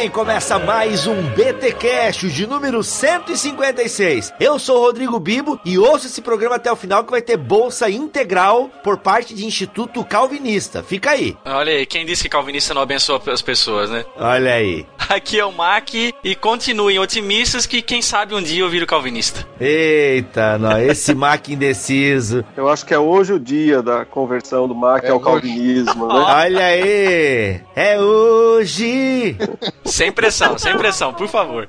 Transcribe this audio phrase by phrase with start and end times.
[0.00, 0.08] Bem.
[0.08, 4.32] Começa mais um BT Cash de número 156.
[4.40, 7.36] Eu sou o Rodrigo Bibo e ouço esse programa até o final que vai ter
[7.36, 10.82] bolsa integral por parte de Instituto Calvinista.
[10.82, 11.36] Fica aí.
[11.44, 14.04] Olha aí, quem disse que calvinista não abençoa as pessoas, né?
[14.16, 14.86] Olha aí.
[15.10, 19.46] Aqui é o Mac e continuem otimistas que quem sabe um dia eu viro calvinista.
[19.60, 22.42] Eita, não, esse Mac indeciso.
[22.56, 25.24] Eu acho que é hoje o dia da conversão do Mac É ao hoje.
[25.24, 26.14] calvinismo, né?
[26.14, 27.60] Olha aí.
[27.74, 29.36] É hoje.
[29.90, 31.68] Sem pressão, sem pressão, por favor.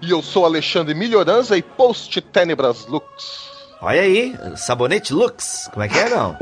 [0.00, 3.50] E eu sou Alexandre Melhoranza e Post Tenebras Lux.
[3.80, 5.68] Olha aí, sabonete Lux.
[5.72, 6.36] Como é que é, não?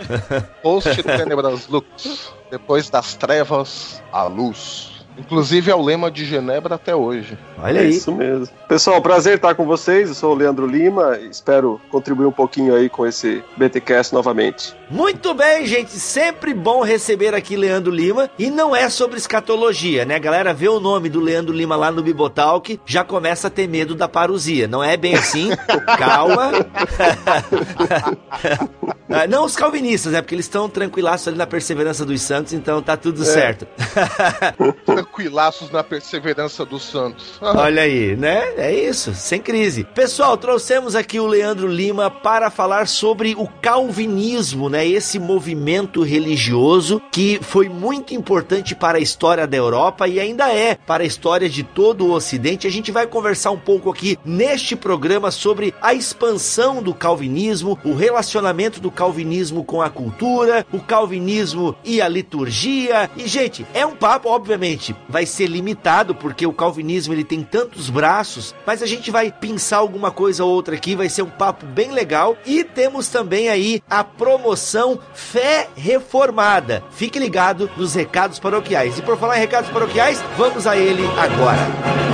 [0.62, 2.32] Post Tenebras Lux.
[2.50, 4.99] Depois das trevas, a luz.
[5.20, 7.36] Inclusive é o lema de Genebra até hoje.
[7.62, 7.90] Olha É aí.
[7.90, 8.48] isso mesmo.
[8.68, 10.08] Pessoal, prazer estar com vocês.
[10.08, 14.74] Eu sou o Leandro Lima espero contribuir um pouquinho aí com esse BTcast novamente.
[14.90, 15.90] Muito bem, gente.
[15.92, 18.30] Sempre bom receber aqui Leandro Lima.
[18.38, 20.16] E não é sobre escatologia, né?
[20.16, 23.68] A galera vê o nome do Leandro Lima lá no Bibotalk, já começa a ter
[23.68, 24.66] medo da parusia.
[24.66, 25.50] Não é bem assim.
[25.98, 26.50] Calma.
[29.12, 30.22] Ah, não os calvinistas, né?
[30.22, 33.66] Porque eles estão tranquilaços ali na perseverança dos santos, então tá tudo certo.
[35.10, 37.38] Tranquilaços na perseverança dos santos.
[37.42, 38.54] Olha aí, né?
[38.56, 39.82] É isso, sem crise.
[39.82, 44.86] Pessoal, trouxemos aqui o Leandro Lima para falar sobre o calvinismo, né?
[44.86, 50.76] Esse movimento religioso que foi muito importante para a história da Europa e ainda é
[50.76, 52.66] para a história de todo o Ocidente.
[52.66, 57.94] A gente vai conversar um pouco aqui neste programa sobre a expansão do calvinismo, o
[57.94, 63.10] relacionamento do calvinismo com a cultura, o calvinismo e a liturgia.
[63.16, 67.90] E gente, é um papo, obviamente, vai ser limitado porque o calvinismo ele tem tantos
[67.90, 71.66] braços, mas a gente vai pensar alguma coisa ou outra aqui, vai ser um papo
[71.66, 72.36] bem legal.
[72.46, 76.82] E temos também aí a promoção Fé Reformada.
[76.90, 78.98] Fique ligado nos recados paroquiais.
[78.98, 82.10] E por falar em recados paroquiais, vamos a ele agora.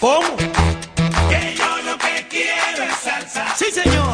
[0.00, 0.34] Como?
[1.28, 3.54] que yo lo que quiero es salsa.
[3.54, 4.09] Sim, senhor!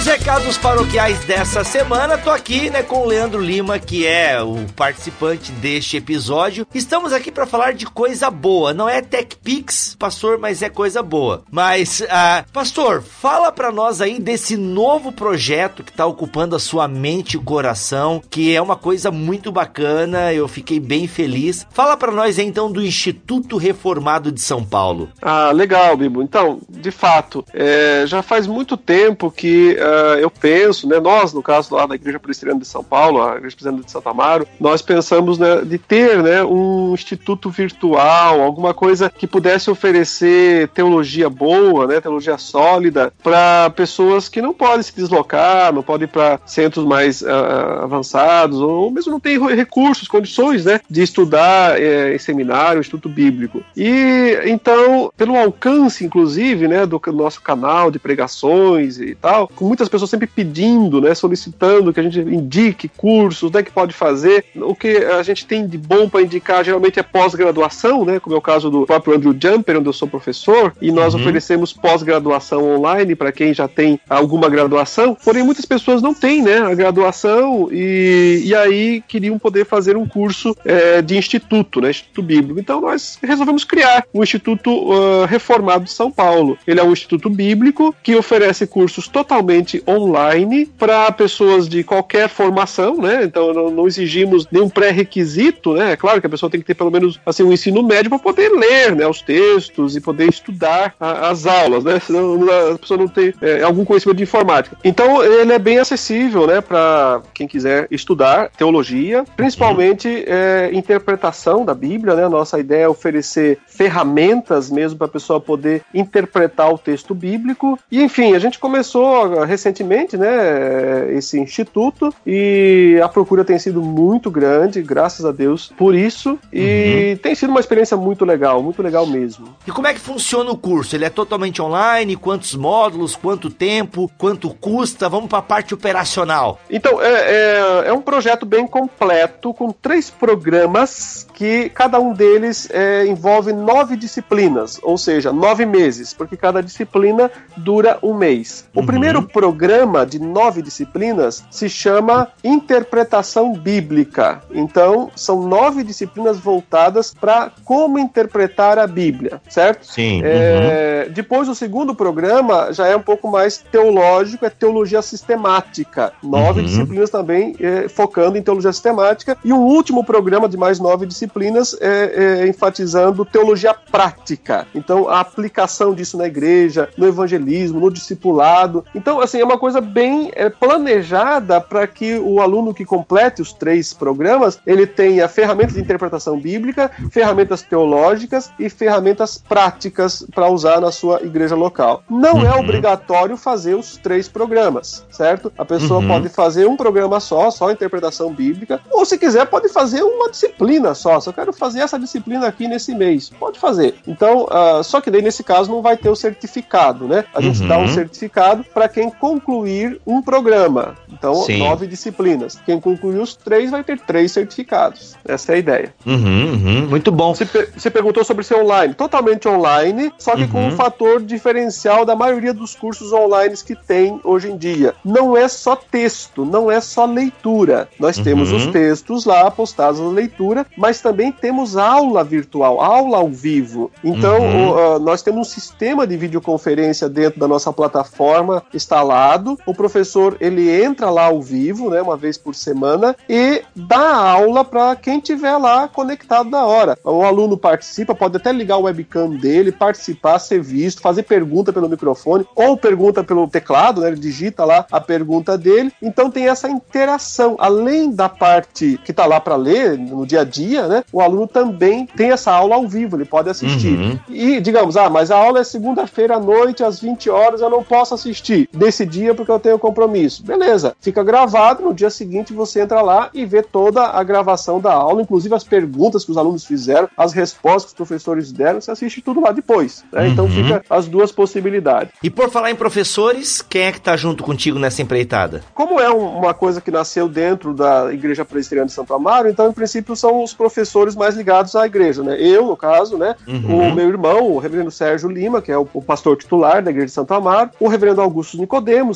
[0.00, 4.64] Nos recados paroquiais dessa semana, tô aqui, né, com o Leandro Lima, que é o
[4.74, 6.66] participante deste episódio.
[6.74, 8.72] Estamos aqui para falar de coisa boa.
[8.72, 11.42] Não é TechPix, pastor, mas é coisa boa.
[11.50, 16.88] Mas, ah, pastor, fala para nós aí desse novo projeto que tá ocupando a sua
[16.88, 20.32] mente e coração, que é uma coisa muito bacana.
[20.32, 21.66] Eu fiquei bem feliz.
[21.72, 25.10] Fala para nós aí, então do Instituto Reformado de São Paulo.
[25.20, 26.22] Ah, legal, Bibo.
[26.22, 31.42] Então, de fato, é, já faz muito tempo que ah, eu penso, né, nós, no
[31.42, 34.82] caso lá da Igreja Presbiteriana de São Paulo, a Igreja Presbiteriana de Santo Amaro, nós
[34.82, 41.86] pensamos né, de ter né, um instituto virtual, alguma coisa que pudesse oferecer teologia boa,
[41.86, 46.84] né, teologia sólida, para pessoas que não podem se deslocar, não podem ir para centros
[46.84, 52.80] mais ah, avançados, ou mesmo não têm recursos, condições né, de estudar eh, em seminário,
[52.80, 53.62] instituto bíblico.
[53.76, 59.88] E então, pelo alcance, inclusive, né, do nosso canal de pregações e tal, com muitas
[59.88, 64.44] pessoas sempre pedindo, né, solicitando que a gente indique cursos, né, que pode fazer.
[64.56, 68.38] O que a gente tem de bom para indicar geralmente é pós-graduação, né, como é
[68.38, 73.14] o caso do próprio Andrew Jumper, onde eu sou professor, e nós oferecemos pós-graduação online
[73.14, 75.16] para quem já tem alguma graduação.
[75.24, 80.06] Porém, muitas pessoas não têm, né, a graduação e, e aí queriam poder fazer um
[80.06, 82.60] curso eh, de instituto, né, instituto bíblico.
[82.60, 86.58] Então nós resolvemos criar o Instituto ah, Reformado de São Paulo.
[86.66, 92.96] Ele é um instituto bíblico que oferece cursos totalmente online para pessoas de qualquer formação,
[92.96, 93.24] né?
[93.24, 95.92] Então não, não exigimos nenhum pré-requisito, né?
[95.92, 98.18] É claro que a pessoa tem que ter pelo menos assim um ensino médio para
[98.18, 102.00] poder ler, né, os textos e poder estudar a- as aulas, né?
[102.00, 102.38] Senão
[102.72, 104.76] a pessoa não tem é, algum conhecimento de informática.
[104.84, 111.74] Então ele é bem acessível, né, para quem quiser estudar teologia, principalmente é, interpretação da
[111.74, 112.28] Bíblia, né?
[112.28, 117.78] Nossa ideia é oferecer ferramentas mesmo para a pessoa poder interpretar o texto bíblico.
[117.90, 123.82] E enfim, a gente começou ah, recentemente, né, esse instituto e a procura tem sido
[123.82, 126.38] muito grande, graças a Deus, por isso.
[126.52, 129.54] E tem sido uma experiência muito legal, muito legal mesmo.
[129.66, 130.96] E como é que funciona o curso?
[130.96, 132.16] Ele é totalmente online?
[132.16, 133.14] Quantos módulos?
[133.14, 134.10] Quanto tempo?
[134.16, 135.08] Quanto custa?
[135.08, 136.58] Vamos para a parte operacional.
[136.70, 142.68] Então, é, é, é um projeto bem completo, com três programas que cada um deles
[142.70, 148.68] é, envolve nove disciplinas, ou seja, nove meses, porque cada disciplina dura um mês.
[148.74, 154.40] O primeiro programa programa de nove disciplinas se chama Interpretação Bíblica.
[154.52, 159.84] Então, são nove disciplinas voltadas para como interpretar a Bíblia, certo?
[159.86, 160.20] Sim.
[160.24, 166.12] É, Depois, o segundo programa já é um pouco mais teológico, é teologia sistemática.
[166.22, 166.66] Nove Uhum.
[166.66, 169.36] disciplinas também é, focando em teologia sistemática.
[169.44, 174.66] E um último programa de mais nove disciplinas é, é, enfatizando teologia prática.
[174.74, 178.84] Então, a aplicação disso na igreja, no evangelismo, no discipulado.
[178.94, 183.52] Então, assim, é uma coisa bem é, planejada para que o aluno que complete os
[183.52, 190.80] três programas, ele tenha ferramentas de interpretação bíblica, ferramentas teológicas e ferramentas práticas para usar
[190.80, 192.02] na sua igreja local.
[192.08, 192.60] Não é Uhum.
[192.60, 195.52] obrigatório fazer os três programas, certo?
[195.56, 196.06] A pessoa Uhum.
[196.08, 200.94] pode fazer um programa só, só interpretação bíblica, ou se quiser pode fazer uma disciplina
[200.94, 201.20] só.
[201.20, 203.94] Se eu quero fazer essa disciplina aqui nesse mês, pode fazer.
[204.06, 207.24] Então, ah, só que daí nesse caso não vai ter o certificado, né?
[207.34, 207.68] A gente Uhum.
[207.68, 210.96] dá um certificado para quem concluir um programa.
[211.12, 211.58] Então, Sim.
[211.58, 212.58] nove disciplinas.
[212.66, 215.14] Quem concluir os três vai ter três certificados.
[215.26, 215.94] Essa é a ideia.
[216.04, 216.86] Uhum, uhum.
[216.88, 217.34] Muito bom.
[217.34, 218.94] Você, pe- você perguntou sobre ser online.
[218.94, 220.68] Totalmente online, só que com Uhum.
[220.68, 224.94] um fator diferencial da maioria dos cursos online que tem hoje em dia.
[225.04, 227.88] Não é só texto, não é só leitura.
[227.98, 228.56] Nós temos Uhum.
[228.58, 233.90] os textos lá postados na leitura, mas também temos aula virtual, aula ao vivo.
[234.04, 234.70] Então, Uhum.
[234.70, 238.62] o, ah, nós temos um sistema de videoconferência dentro da nossa plataforma
[239.10, 239.58] instalado.
[239.66, 244.64] O professor ele entra lá ao vivo, né, uma vez por semana, e dá aula
[244.64, 246.96] para quem tiver lá conectado na hora.
[247.04, 251.88] O aluno participa, pode até ligar o webcam dele, participar, ser visto, fazer pergunta pelo
[251.88, 255.92] microfone ou pergunta pelo teclado, né, ele digita lá a pergunta dele.
[256.00, 260.44] Então tem essa interação, além da parte que está lá para ler no dia a
[260.44, 263.98] dia, né, o aluno também tem essa aula ao vivo, ele pode assistir.
[263.98, 264.18] Uhum.
[264.28, 267.82] E digamos, ah, mas a aula é segunda-feira à noite, às 20 horas, eu não
[267.82, 268.68] posso assistir
[269.00, 270.44] desse dia porque eu tenho compromisso.
[270.44, 274.92] Beleza, fica gravado, no dia seguinte você entra lá e vê toda a gravação da
[274.92, 278.90] aula, inclusive as perguntas que os alunos fizeram, as respostas que os professores deram, você
[278.90, 280.04] assiste tudo lá depois.
[280.12, 280.28] né?
[280.28, 280.50] Então Uhum.
[280.50, 282.12] fica as duas possibilidades.
[282.22, 285.62] E por falar em professores, quem é que tá junto contigo nessa empreitada?
[285.74, 289.68] Como é um- uma coisa que nasceu dentro da Igreja Presbiteriana de Santo Amaro, então,
[289.68, 292.36] em princípio, são os professores mais ligados à igreja, né?
[292.40, 293.34] Eu, no caso, né?
[293.46, 293.90] Uhum.
[293.90, 297.12] O meu irmão, o reverendo Sérgio Lima, que é o, pastor titular da Igreja de
[297.12, 298.56] Santo Amaro, o reverendo Augusto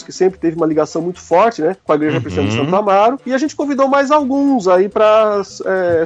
[0.05, 1.77] Que sempre teve uma ligação muito forte, né?
[1.85, 2.23] Com a Igreja Uhum.
[2.23, 5.43] Presbiteriana de Santo Amaro, e a gente convidou mais alguns aí para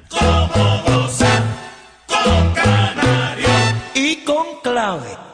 [3.93, 5.26] y con clave.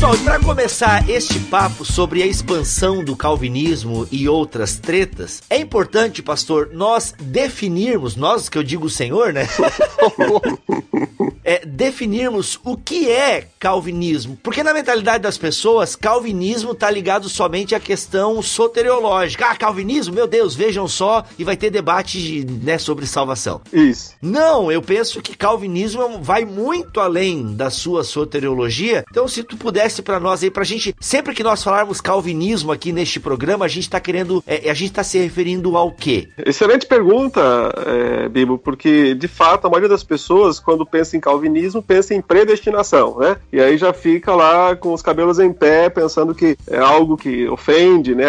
[0.00, 5.58] Pessoal, e para começar este papo sobre a expansão do calvinismo e outras tretas, é
[5.58, 9.46] importante, pastor, nós definirmos, nós que eu digo o Senhor, né?
[11.44, 14.38] é, definirmos o que é calvinismo.
[14.42, 19.46] Porque na mentalidade das pessoas, calvinismo tá ligado somente à questão soteriológica.
[19.46, 23.60] Ah, calvinismo, meu Deus, vejam só, e vai ter debate de, né, sobre salvação.
[23.72, 24.14] Isso.
[24.22, 29.04] Não, eu penso que calvinismo vai muito além da sua soteriologia.
[29.10, 32.92] Então, se tu pudesse para nós aí, pra gente, sempre que nós falarmos calvinismo aqui
[32.92, 36.28] neste programa, a gente tá querendo, é, a gente tá se referindo ao quê?
[36.44, 37.40] Excelente pergunta,
[37.86, 42.20] é, Bibo, porque de fato a maioria das pessoas, quando pensa em calvinismo, pensa em
[42.20, 43.36] predestinação, né?
[43.52, 47.48] E aí já fica lá com os cabelos em pé, pensando que é algo que
[47.48, 48.26] ofende, né,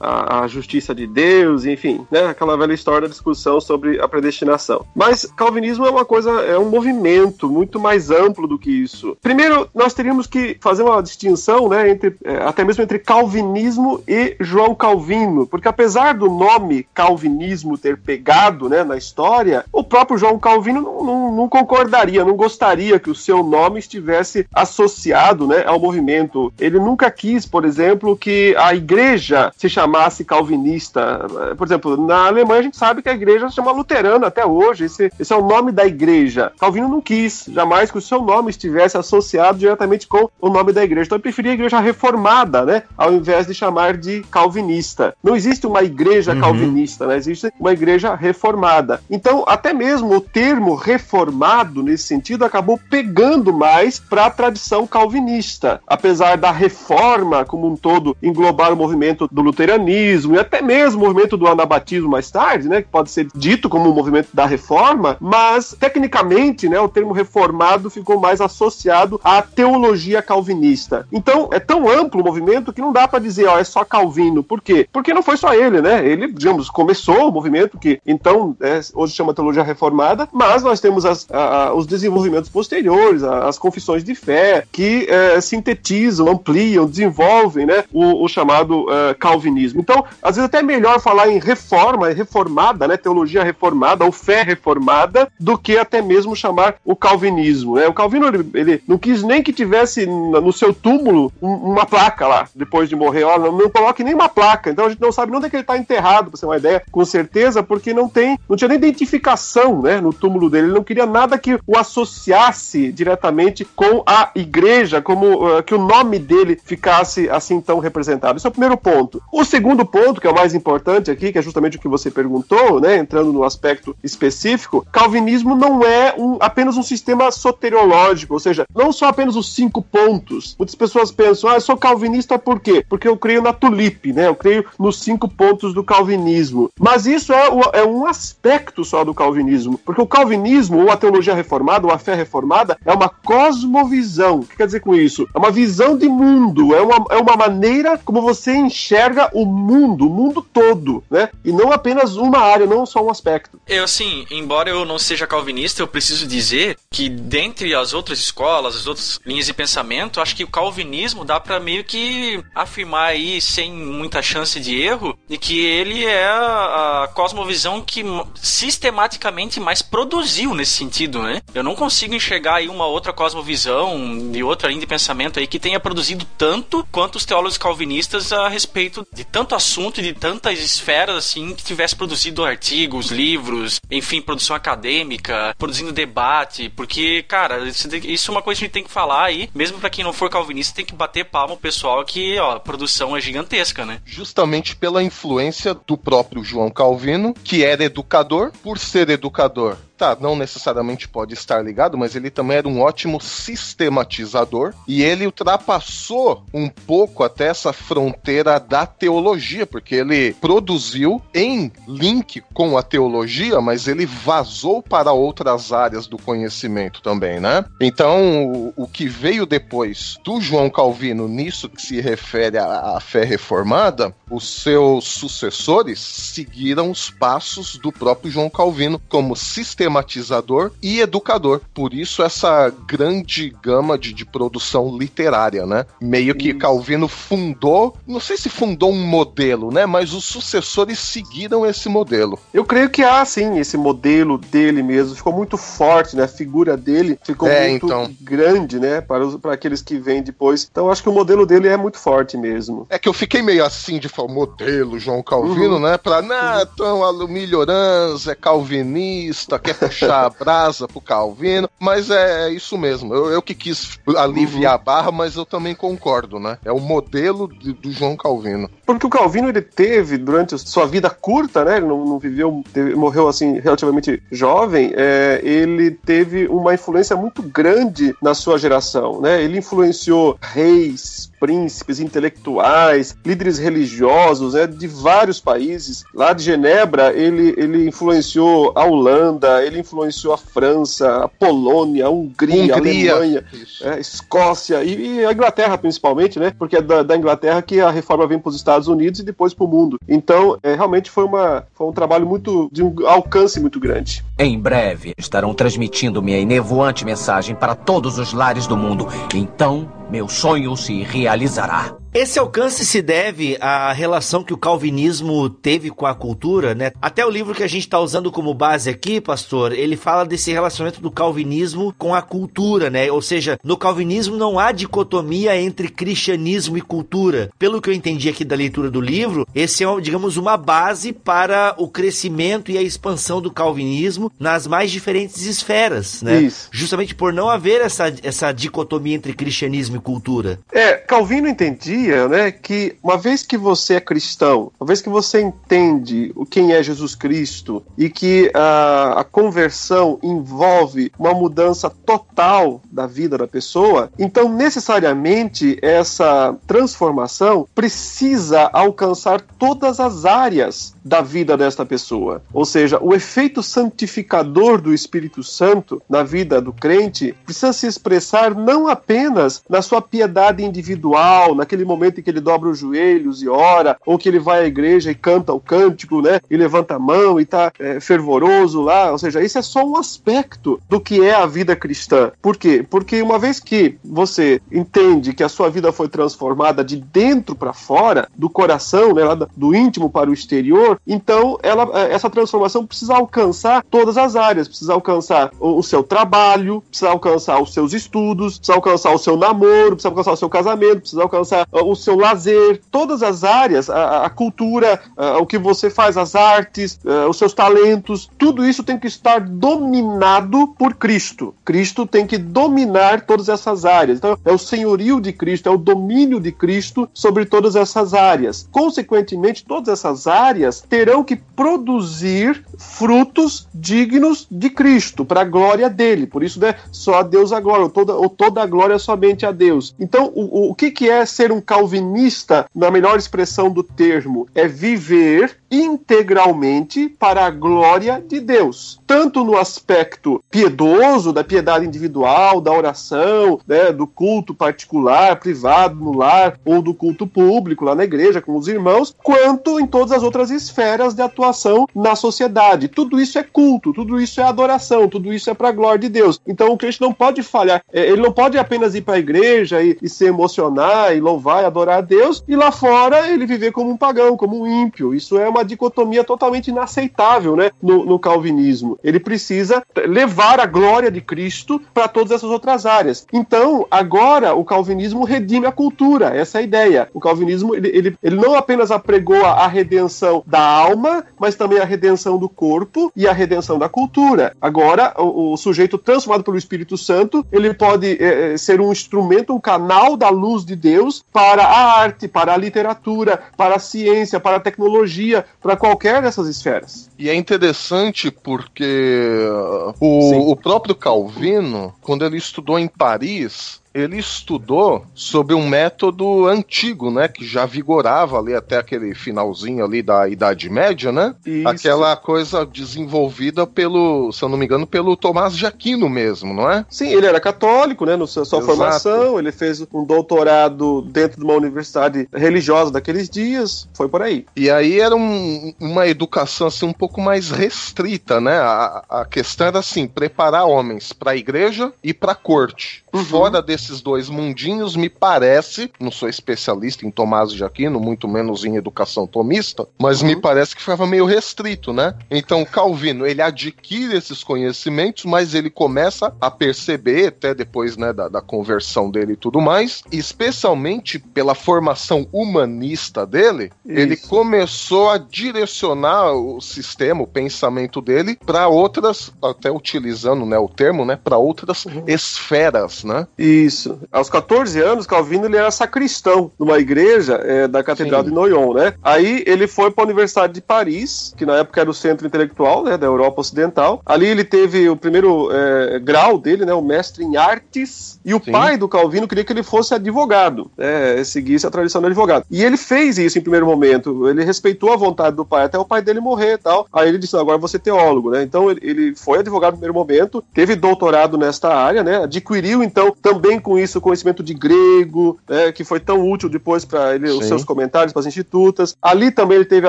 [0.00, 4.84] a, a justiça de Deus, enfim, né, aquela velha história da discussão sobre a predestinação.
[4.94, 9.16] Mas calvinismo é uma coisa, é um movimento muito mais amplo do que isso.
[9.22, 14.36] Primeiro, nós teríamos que fazer uma distinção, né, entre, é, até mesmo entre calvinismo e
[14.40, 20.38] João Calvino, porque apesar do nome calvinismo ter pegado, né, na história, o próprio João
[20.38, 25.78] Calvino não, não, não concordaria, não gostaria que o seu nome estivesse associado, né, ao
[25.78, 26.52] movimento.
[26.58, 31.26] Ele nunca quis, por exemplo, que a igreja se chamasse calvinista.
[31.56, 34.84] Por exemplo, na Alemanha a gente sabe que a igreja se chama luterana até hoje,
[34.84, 36.52] esse, esse é o nome da igreja.
[36.58, 40.84] Calvino não quis jamais que o seu nome estivesse associado diretamente com o nome da
[40.86, 41.06] igreja.
[41.06, 45.14] Então ele preferia a igreja reformada, né, ao invés de chamar de calvinista.
[45.22, 46.40] Não existe uma igreja Uhum.
[46.40, 47.16] calvinista, né?
[47.16, 49.00] Existe uma igreja reformada.
[49.10, 55.80] Então, até mesmo o termo reformado nesse sentido acabou pegando mais para a tradição calvinista,
[55.86, 61.06] apesar da reforma como um todo englobar o movimento do luteranismo e até mesmo o
[61.06, 65.16] movimento do anabatismo mais tarde, né, que pode ser dito como um movimento da reforma,
[65.20, 70.75] mas tecnicamente, né, o termo reformado ficou mais associado à teologia calvinista.
[71.12, 74.42] Então, é tão amplo o movimento que não dá para dizer, ó, é só Calvino.
[74.42, 74.88] Por quê?
[74.92, 76.06] Porque não foi só ele, né?
[76.06, 81.04] Ele, digamos, começou o movimento que então é, hoje chama teologia reformada, mas nós temos
[81.04, 87.66] as, a- os desenvolvimentos posteriores, a- as confissões de fé, que é, sintetizam, ampliam, desenvolvem
[87.66, 89.80] né, o, o chamado é, calvinismo.
[89.80, 94.42] Então, às vezes até é melhor falar em reforma, reformada, né, teologia reformada ou fé
[94.42, 97.76] reformada, do que até mesmo chamar o calvinismo.
[97.76, 97.86] Né?
[97.86, 101.86] O Calvino ele, ele não quis nem que tivesse no no seu túmulo um- uma
[101.86, 103.24] placa lá, depois de morrer.
[103.24, 104.70] Ó, não, coloque nem uma placa.
[104.70, 106.56] Então a gente não sabe onde é que ele está enterrado, pra você ter uma
[106.56, 110.66] ideia, com certeza, porque não tem, não tinha nem identificação né, no túmulo dele.
[110.68, 115.78] Ele não queria nada que o associasse diretamente com a igreja, como uh, que o
[115.78, 118.36] nome dele ficasse assim tão representado.
[118.36, 119.22] Esse é o primeiro ponto.
[119.32, 122.10] O segundo ponto, que é o mais importante aqui, que é justamente o que você
[122.10, 128.40] perguntou, né, entrando no aspecto específico, calvinismo não é um- apenas um sistema soteriológico, ou
[128.40, 130.55] seja, não são apenas os cinco pontos.
[130.58, 132.84] Muitas pessoas pensam, ah, eu sou calvinista por quê?
[132.88, 134.26] Porque eu creio na tulipe, né?
[134.26, 136.70] Eu creio nos cinco pontos do calvinismo.
[136.78, 141.34] Mas isso é, é um aspecto só do calvinismo, porque o calvinismo, ou a teologia
[141.34, 144.40] reformada, ou a fé reformada, é uma cosmovisão.
[144.40, 145.28] O que quer dizer com isso?
[145.34, 150.06] É uma visão de mundo, é uma, é uma maneira como você enxerga o mundo,
[150.06, 151.28] o mundo todo, né?
[151.44, 153.60] E não apenas uma área, não só um aspecto.
[153.66, 158.76] Eu, assim, embora eu não seja calvinista, eu preciso dizer que dentre as outras escolas,
[158.76, 163.40] as outras linhas de pensamento, acho que o calvinismo dá pra meio que afirmar aí,
[163.40, 168.04] sem muita chance de erro, de que ele é a, cosmovisão que
[168.34, 171.42] sistematicamente mais produziu nesse sentido, né?
[171.54, 175.58] Eu não consigo enxergar aí uma outra cosmovisão de outra linha de pensamento aí que
[175.58, 180.58] tenha produzido tanto quanto os teólogos calvinistas a respeito de tanto assunto e de tantas
[180.58, 188.30] esferas assim que tivesse produzido artigos, livros, enfim, produção acadêmica, produzindo debate, porque, cara, isso
[188.30, 190.30] é uma coisa que a gente tem que falar aí, mesmo pra quem não for
[190.36, 194.00] calvinista, tem que bater palma o pessoal que, ó, a produção é gigantesca, né?
[194.04, 199.78] justamente pela influência do próprio João Calvino, que era educador, por ser educador.
[199.96, 205.24] Tá, não necessariamente pode estar ligado, mas ele também era um ótimo sistematizador e ele
[205.24, 212.82] ultrapassou um pouco até essa fronteira da teologia, porque ele produziu em link com a
[212.82, 217.64] teologia, mas ele vazou para outras áreas do conhecimento também, né?
[217.80, 223.00] Então, o, o que veio depois do João Calvino nisso que se refere à, à
[223.00, 230.72] fé reformada, os seus sucessores seguiram os passos do próprio João Calvino como sistematizador sistematizador
[230.82, 231.60] e educador.
[231.72, 235.86] Por isso essa grande gama de, de produção literária, né?
[236.00, 236.58] Meio que Isso.
[236.58, 239.86] Calvino fundou, não sei se fundou um modelo, né?
[239.86, 242.38] Mas os sucessores seguiram esse modelo.
[242.52, 245.14] Eu creio que há, sim, esse modelo dele mesmo.
[245.14, 246.24] Ficou muito forte, né?
[246.24, 248.10] A figura dele ficou É, muito então.
[248.20, 249.00] grande, né?
[249.00, 250.66] Para, os, para aqueles que vêm depois.
[250.70, 252.86] Então, acho que o modelo dele é muito forte mesmo.
[252.90, 255.80] É que eu fiquei meio assim de falar, modelo João Calvino, Uhum.
[255.80, 255.96] né?
[255.98, 262.50] Pra, não, então a Milhoranz é calvinista, quer puxar a brasa pro Calvino, mas é
[262.50, 263.14] isso mesmo.
[263.14, 264.74] Eu, eu que quis aliviar Uhum.
[264.74, 266.58] a barra, mas eu também concordo, né?
[266.64, 268.70] É o modelo de- do João Calvino.
[268.86, 271.78] Porque o Calvino ele teve, durante sua vida curta, né?
[271.78, 274.92] Ele não, não viveu, teve- morreu assim relativamente jovem.
[274.96, 279.42] é, ele teve uma influência muito grande na sua geração, né?
[279.42, 284.66] Ele influenciou reis, príncipes, intelectuais, líderes religiosos, né?
[284.66, 286.04] De vários países.
[286.14, 292.10] Lá de Genebra, ele, ele influenciou a Holanda, ele influenciou a França, a Polônia, a
[292.10, 292.78] Hungria, a.
[293.18, 293.44] Alemanha.
[293.82, 296.52] É, Escócia e, e a Inglaterra principalmente, né?
[296.58, 299.54] Porque é da, da Inglaterra que a reforma vem para os Estados Unidos e depois
[299.54, 299.98] para o mundo.
[300.08, 304.24] Então, é, realmente foi, uma, foi um trabalho muito de um alcance muito grande.
[304.38, 309.08] Em breve estarão transmitindo minha enevoante mensagem para todos os lares do mundo.
[309.34, 311.96] Então, meu sonho se realizará.
[312.16, 316.92] Esse alcance se deve à relação que o calvinismo teve com a cultura, né?
[317.02, 320.50] Até o livro que a gente está usando como base aqui, pastor, ele fala desse
[320.50, 323.12] relacionamento do calvinismo com a cultura, né?
[323.12, 327.50] Ou seja, no calvinismo não há dicotomia entre cristianismo e cultura.
[327.58, 331.74] Pelo que eu entendi aqui da leitura do livro, esse é, digamos, uma base para
[331.76, 336.40] o crescimento e a expansão do calvinismo nas mais diferentes esferas, né?
[336.40, 336.70] Isso.
[336.72, 340.58] Justamente por não haver essa, essa dicotomia entre cristianismo cultura.
[340.72, 345.40] É, Calvino entendia, né, que uma vez que você é cristão, uma vez que você
[345.40, 352.80] entende o quem é Jesus Cristo e que a, a conversão envolve uma mudança total
[352.90, 361.56] da vida da pessoa, então necessariamente essa transformação precisa alcançar todas as áreas da vida
[361.56, 362.42] desta pessoa.
[362.52, 368.54] Ou seja, o efeito santificador do Espírito Santo na vida do crente precisa se expressar
[368.54, 373.48] não apenas na sua piedade individual, naquele momento em que ele dobra os joelhos e
[373.48, 376.40] ora, ou que ele vai à igreja e canta o cântico, né?
[376.50, 379.10] E levanta a mão e está fervoroso lá.
[379.12, 382.30] Ou seja, isso é só um aspecto do que é a vida cristã.
[382.42, 382.84] Por quê?
[382.88, 387.72] Porque uma vez que você entende que a sua vida foi transformada de dentro para
[387.72, 389.22] fora, do coração, né,
[389.56, 394.66] do- íntimo para o exterior, então ela, eh, essa transformação precisa alcançar todas as áreas,
[394.68, 399.36] precisa alcançar o, o seu trabalho, precisa alcançar os seus estudos, precisa alcançar o seu
[399.36, 403.88] namoro, precisa alcançar o seu casamento, precisa alcançar ah, o seu lazer, todas as áreas,
[403.90, 408.28] a- a, a cultura, ah, o que você faz, as artes, ah, os seus talentos,
[408.38, 411.54] tudo isso tem que estar dominado por Cristo.
[411.64, 414.18] Cristo tem que dominar todas essas áreas.
[414.18, 418.68] Então, é o senhorio de Cristo, é o domínio de Cristo sobre todas essas áreas.
[418.70, 426.26] Consequentemente, todas essas áreas terão que produzir frutos dignos de Cristo, para a glória dele.
[426.26, 429.44] Por isso, né, só a Deus a glória, ou toda, ou toda a glória somente
[429.44, 429.65] a Deus.
[429.98, 434.46] Então, o, o que, que é ser um calvinista, na melhor expressão do termo?
[434.54, 442.60] É viver integralmente para a glória de Deus, tanto no aspecto piedoso, da piedade individual,
[442.60, 448.04] da oração, né, do culto particular, privado, no lar, ou do culto público, lá na
[448.04, 452.88] igreja, com os irmãos, quanto em todas as outras esferas de atuação na sociedade.
[452.88, 456.08] Tudo isso é culto, tudo isso é adoração, tudo isso é para a glória de
[456.08, 456.40] Deus.
[456.46, 459.55] Então o crente não pode falhar, É, ele não pode apenas ir para a igreja
[459.62, 463.72] e, e se emocionar e louvar e adorar a Deus, e lá fora ele viver
[463.72, 465.14] como um pagão, como um ímpio.
[465.14, 468.98] Isso é uma dicotomia totalmente inaceitável né, no, no calvinismo.
[469.02, 473.26] Ele precisa levar a glória de Cristo para todas essas outras áreas.
[473.32, 477.08] Então, agora o calvinismo redime a cultura, essa é a ideia.
[477.12, 481.84] O calvinismo ele, ele, ele não apenas apregou a, redenção da alma, mas também a
[481.84, 484.54] redenção do corpo e a redenção da cultura.
[484.60, 489.60] Agora, o, o sujeito transformado pelo Espírito Santo, ele pode eh, ser um instrumento, um
[489.60, 494.56] canal da luz de Deus para a arte, para a literatura, para a ciência, para
[494.56, 497.08] a tecnologia, para qualquer dessas esferas.
[497.18, 504.18] E é interessante porque uh, o, o próprio Calvino, quando ele estudou em Paris, ele
[504.18, 507.28] estudou sobre um método antigo, né?
[507.28, 511.34] Que já vigorava ali até aquele finalzinho ali da Idade Média, né?
[511.46, 511.66] Isso.
[511.68, 516.70] Aquela coisa desenvolvida pelo, se eu não me engano, pelo Tomás de Aquino mesmo, não
[516.70, 516.84] é?
[516.90, 518.16] Sim, ele era católico, né?
[518.26, 518.66] Seu, sua Exato.
[518.66, 524.44] formação, ele fez um doutorado dentro de uma universidade religiosa daqueles dias, foi por aí.
[524.56, 528.58] E aí era um- uma educação assim um pouco mais restrita, né?
[528.58, 533.04] A, a questão era assim, preparar homens para a igreja e para a corte.
[533.24, 538.64] Fora desses dois mundinhos, me parece, não sou especialista em Tomás de Aquino, muito menos
[538.64, 542.14] em educação tomista, mas me parece que ficava meio restrito, né?
[542.30, 548.28] Então Calvino, ele adquire esses conhecimentos, mas ele começa a perceber, até depois né, da,
[548.28, 554.28] da conversão dele e tudo mais, especialmente pela formação humanista dele, ele Isso.
[554.28, 561.04] começou a direcionar o sistema, o pensamento dele para outras, até utilizando né, o termo,
[561.04, 563.26] né, para outras esferas, né?
[563.38, 563.98] Isso.
[564.10, 568.28] Aos 14 anos, Calvino ele era sacristão numa igreja eh, da Catedral Sim.
[568.28, 568.94] de Noyon, né?
[569.02, 572.84] Aí ele foi para a Universidade de Paris, que na época era o centro intelectual
[572.84, 574.02] né, da Europa Ocidental.
[574.04, 578.18] Ali ele teve o primeiro eh, grau dele, né, o mestre em artes.
[578.24, 578.50] E o Sim.
[578.50, 582.44] pai do Calvino queria que ele fosse advogado, né, seguisse a tradição do advogado.
[582.50, 584.28] E ele fez isso em primeiro momento.
[584.28, 586.86] Ele respeitou a vontade do pai até o pai dele morrer e tal.
[586.92, 588.42] Aí ele disse: "Não, agora você teólogo, né?
[588.42, 592.24] Então ele, ele foi advogado no primeiro momento, teve doutorado nesta área, né?
[592.24, 595.72] Adquiriu então também com isso conhecimento de grego, né?
[595.72, 597.48] que foi tão útil depois para ele os Sim.
[597.48, 598.96] seus comentários para as institutas.
[599.00, 599.88] Ali também ele teve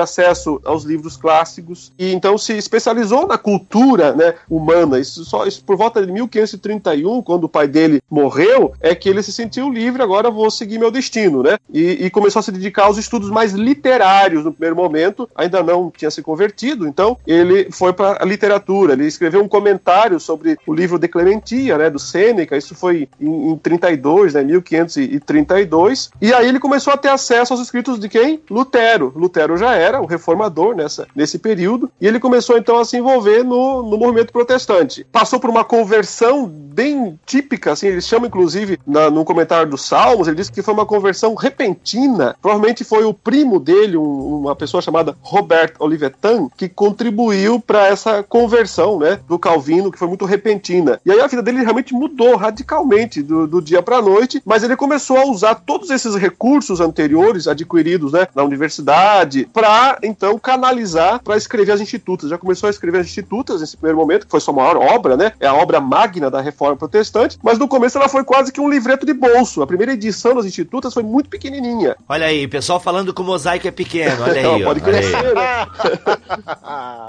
[0.00, 4.98] acesso aos livros clássicos e então se especializou na cultura, né, humana.
[4.98, 9.22] Isso só isso por volta de 1531, quando o pai dele morreu, é que ele
[9.22, 10.02] se sentiu livre.
[10.02, 11.58] Agora vou seguir meu destino, né?
[11.72, 15.28] E, e começou a se dedicar aos estudos mais literários no primeiro momento.
[15.34, 18.92] Ainda não tinha se convertido, então ele foi para a literatura.
[18.94, 22.56] Ele escreveu um comentário sobre o livro De Clementia, né, do Sêneca.
[22.56, 26.10] Isso foi em, em 32, né, 1532.
[26.20, 28.40] E aí ele começou a ter acesso aos escritos de quem?
[28.50, 29.12] Lutero.
[29.14, 31.90] Lutero já era o reformador nessa, nesse período.
[32.00, 35.04] E ele começou então a se envolver no, no movimento protestante.
[35.10, 40.28] Passou por uma conversão bem típica, assim, ele chama inclusive na, no comentário dos Salmos,
[40.28, 42.36] ele disse que foi uma conversão repentina.
[42.40, 48.22] Provavelmente foi o primo dele, um- uma pessoa chamada Robert Olivetan, que contribuiu para essa
[48.22, 51.00] conversão, né, do Calvino, que foi muito repentina.
[51.04, 52.77] E aí a vida dele realmente mudou radicalmente
[53.22, 57.46] do, do dia para a noite, mas ele começou a usar todos esses recursos anteriores
[57.48, 62.30] adquiridos, né, na universidade, para então canalizar para escrever as institutas.
[62.30, 65.32] Já começou a escrever as institutas nesse primeiro momento, que foi sua maior obra, né?
[65.40, 68.68] É a obra magna da Reforma Protestante, mas no começo ela foi quase que um
[68.68, 69.62] livreto de bolso.
[69.62, 71.96] A primeira edição das institutas foi muito pequenininha.
[72.08, 74.22] Olha aí, pessoal falando que o mosaico é pequeno.
[74.22, 75.10] Olha aí, ó, pode olha aí.
[75.10, 75.66] crescer, né?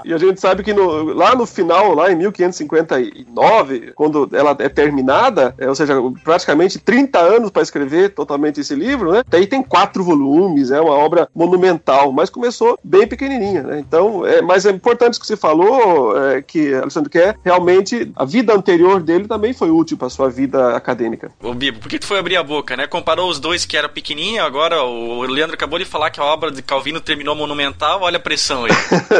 [0.04, 4.68] E a gente sabe que no- lá no final, lá em 1559, quando ela é
[4.68, 5.94] terminada, é, ou seja,
[6.24, 9.22] praticamente 30 anos para escrever totalmente esse livro, né?
[9.28, 13.78] Daí tem quatro volumes, é uma obra monumental, mas começou bem pequenininha, né?
[13.78, 18.24] Então, é, mas é importante isso que você falou, é, que Alexandre quer realmente a
[18.24, 21.30] vida anterior dele também foi útil para sua vida acadêmica.
[21.42, 22.86] Ô Bibo, por que tu foi abrir a boca, né?
[22.86, 26.50] Comparou os dois que era pequenininho, agora o Leandro acabou de falar que a obra
[26.50, 28.72] de Calvino terminou monumental, olha a pressão aí.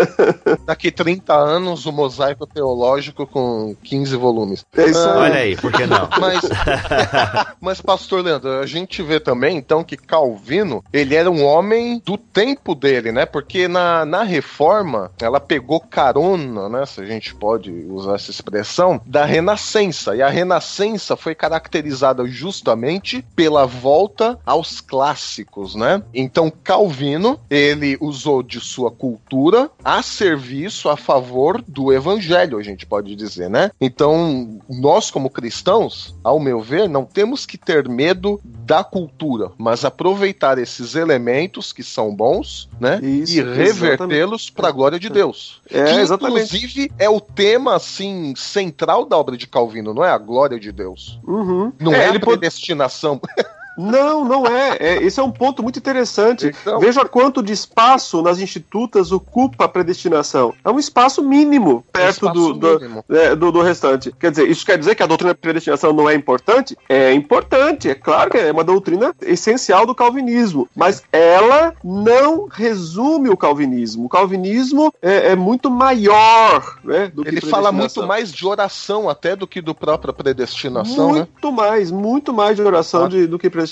[0.64, 4.64] Daqui 30 anos, o mosaico teológico com 15 volumes.
[4.76, 5.18] É isso aí.
[5.18, 6.08] Olha aí, por que não?
[6.18, 6.29] Mas,
[7.60, 12.16] mas, pastor Leandro, a gente vê também, então, que Calvino, ele era um homem do
[12.16, 13.26] tempo dele, né?
[13.26, 16.86] Porque na, na reforma, ela pegou carona, né?
[16.86, 20.14] Se a gente pode usar essa expressão, da renascença.
[20.14, 26.02] E a renascença foi caracterizada justamente pela volta aos clássicos, né?
[26.14, 32.86] Então, Calvino, ele usou de sua cultura a serviço, a favor do evangelho, a gente
[32.86, 33.70] pode dizer, né?
[33.80, 39.84] Então, nós como cristãos, ao meu ver, não temos que ter medo da cultura, mas
[39.84, 43.00] aproveitar esses elementos que são bons, né?
[43.02, 45.60] Isso, e revertê-los para a glória de Deus.
[45.70, 46.56] É, que, exatamente.
[46.56, 50.70] inclusive, é o tema, assim, central da obra de Calvino, não é a glória de
[50.72, 51.18] Deus.
[51.26, 51.72] Uhum.
[51.80, 53.20] Não É, é, ele a pode- predestinação.
[53.80, 54.76] Não, não é.
[54.78, 56.48] É, Esse é um ponto muito interessante.
[56.60, 60.52] Então- Veja quanto de espaço nas institutas ocupa a predestinação.
[60.64, 63.04] É um espaço mínimo perto Espaço do, do, mínimo.
[63.08, 64.12] é, do- do restante.
[64.18, 66.76] Quer dizer, isso quer dizer que a doutrina da predestinação não é importante?
[66.88, 73.28] É importante, é claro que é uma doutrina essencial do calvinismo, mas ela não resume
[73.28, 74.04] o calvinismo.
[74.04, 79.08] O calvinismo é, é muito maior né, do que Ele fala muito mais de oração
[79.08, 81.20] até do que do própria predestinação, né?
[81.30, 83.08] Muito mais, muito mais de oração Ah.
[83.08, 83.69] de- do que predestinação.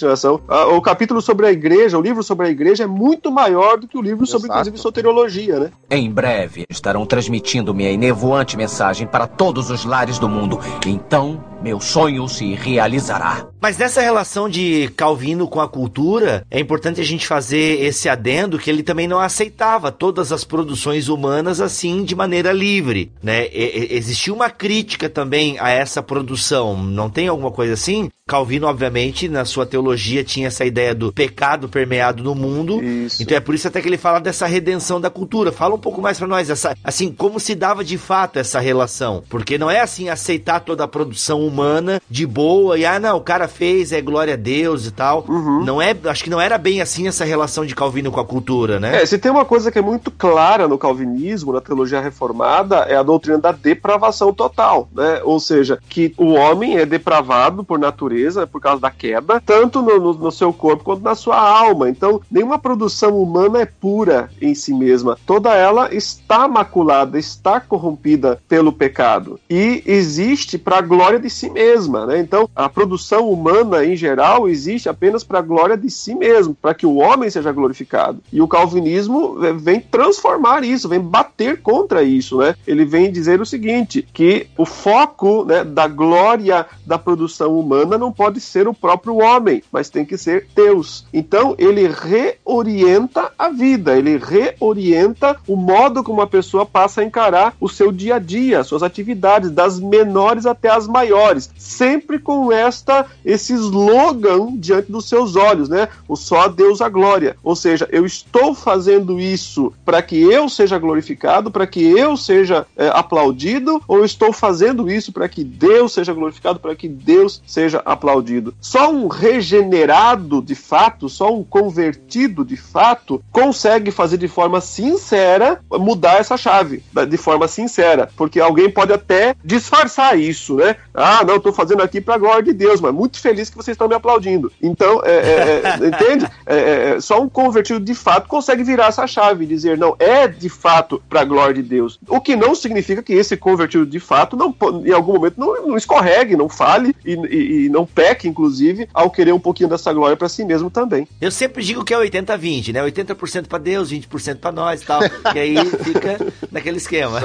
[0.48, 3.88] Ah, o capítulo sobre a igreja, o livro sobre a igreja é muito maior do
[3.88, 4.60] que o livro sobre, Exato.
[4.60, 5.70] inclusive, soteriologia, né?
[5.90, 10.60] Em breve estarão transmitindo minha enevoante mensagem para todos os lares do mundo.
[10.86, 13.46] Então, meu sonho se realizará.
[13.60, 18.58] Mas nessa relação de Calvino com a cultura, é importante a gente fazer esse adendo
[18.58, 23.46] que ele também não aceitava todas as produções humanas assim de maneira livre, né?
[23.52, 28.08] E, existia uma crítica também a essa produção, não tem alguma coisa assim?
[28.28, 32.84] Calvino, obviamente, na sua teologia tinha essa ideia do pecado permeado no mundo.
[32.84, 33.22] Isso.
[33.22, 35.50] Então é por isso até que ele fala dessa redenção da cultura.
[35.50, 39.24] Fala um pouco mais para nós, essa, assim, como se dava de fato essa relação.
[39.30, 43.20] Porque não é assim aceitar toda a produção humana de boa e, ah, não, o
[43.20, 45.24] cara fez, é glória a Deus e tal.
[45.28, 45.64] Uhum.
[45.64, 48.78] Não é, acho que não era bem assim essa relação de Calvino com a cultura,
[48.78, 49.02] né?
[49.02, 52.96] É, se tem uma coisa que é muito clara no calvinismo, na teologia reformada, é
[52.96, 55.20] a doutrina da depravação total, né?
[55.24, 59.98] Ou seja, que o homem é depravado por natureza, por causa da queda, tanto no,
[59.98, 61.88] no, no seu corpo quanto na sua alma.
[61.88, 65.18] Então, nenhuma produção humana é pura em si mesma.
[65.26, 71.50] Toda ela está maculada, está corrompida pelo pecado e existe para a glória de si
[71.50, 72.18] mesma, né?
[72.18, 76.74] Então, a produção humana em geral existe apenas para a glória de si mesmo, para
[76.74, 78.20] que o homem seja glorificado.
[78.32, 82.54] E o calvinismo vem transformar isso, vem bater contra isso, né?
[82.66, 88.12] Ele vem dizer o seguinte, que o foco né, da glória da produção humana não
[88.12, 91.06] pode ser o próprio homem, mas tem que ser Deus.
[91.12, 97.54] Então, ele reorienta a vida, ele reorienta o modo como a pessoa passa a encarar
[97.60, 103.06] o seu dia a dia, suas atividades, das menores até as maiores, sempre com esta
[103.24, 105.88] esse slogan diante dos seus olhos, né?
[106.08, 107.36] O só a Deus a glória.
[107.44, 112.66] Ou seja, eu estou fazendo isso para que eu seja glorificado, para que eu seja
[112.76, 117.80] é, aplaudido, ou estou fazendo isso para que Deus seja glorificado, para que Deus seja
[117.84, 118.52] aplaudido.
[118.60, 125.60] Só um regenerado de fato, só um convertido de fato, consegue fazer de forma sincera
[125.72, 130.76] mudar essa chave, de forma sincera, porque alguém pode até disfarçar isso, né?
[130.94, 133.74] Ah, não, estou fazendo aqui para a glória de Deus, mas muito feliz que vocês
[133.74, 134.50] estão me aplaudindo.
[134.62, 136.26] Então, é, é, é, entende?
[136.46, 136.56] É,
[136.96, 140.48] é, só um convertido de fato consegue virar essa chave e dizer, não, é de
[140.48, 141.98] fato para a glória de Deus.
[142.08, 145.76] O que não significa que esse convertido de fato, não, em algum momento, não, não
[145.76, 150.16] escorregue, não fale e, e, e não peque, inclusive, ao querer um pouquinho dessa glória
[150.16, 151.06] para si mesmo também.
[151.20, 152.82] Eu sempre digo que é 80-20, né?
[152.82, 153.17] 80%
[153.48, 155.00] para Deus, 20% para nós e tal.
[155.34, 156.18] E aí fica
[156.50, 157.20] naquele esquema.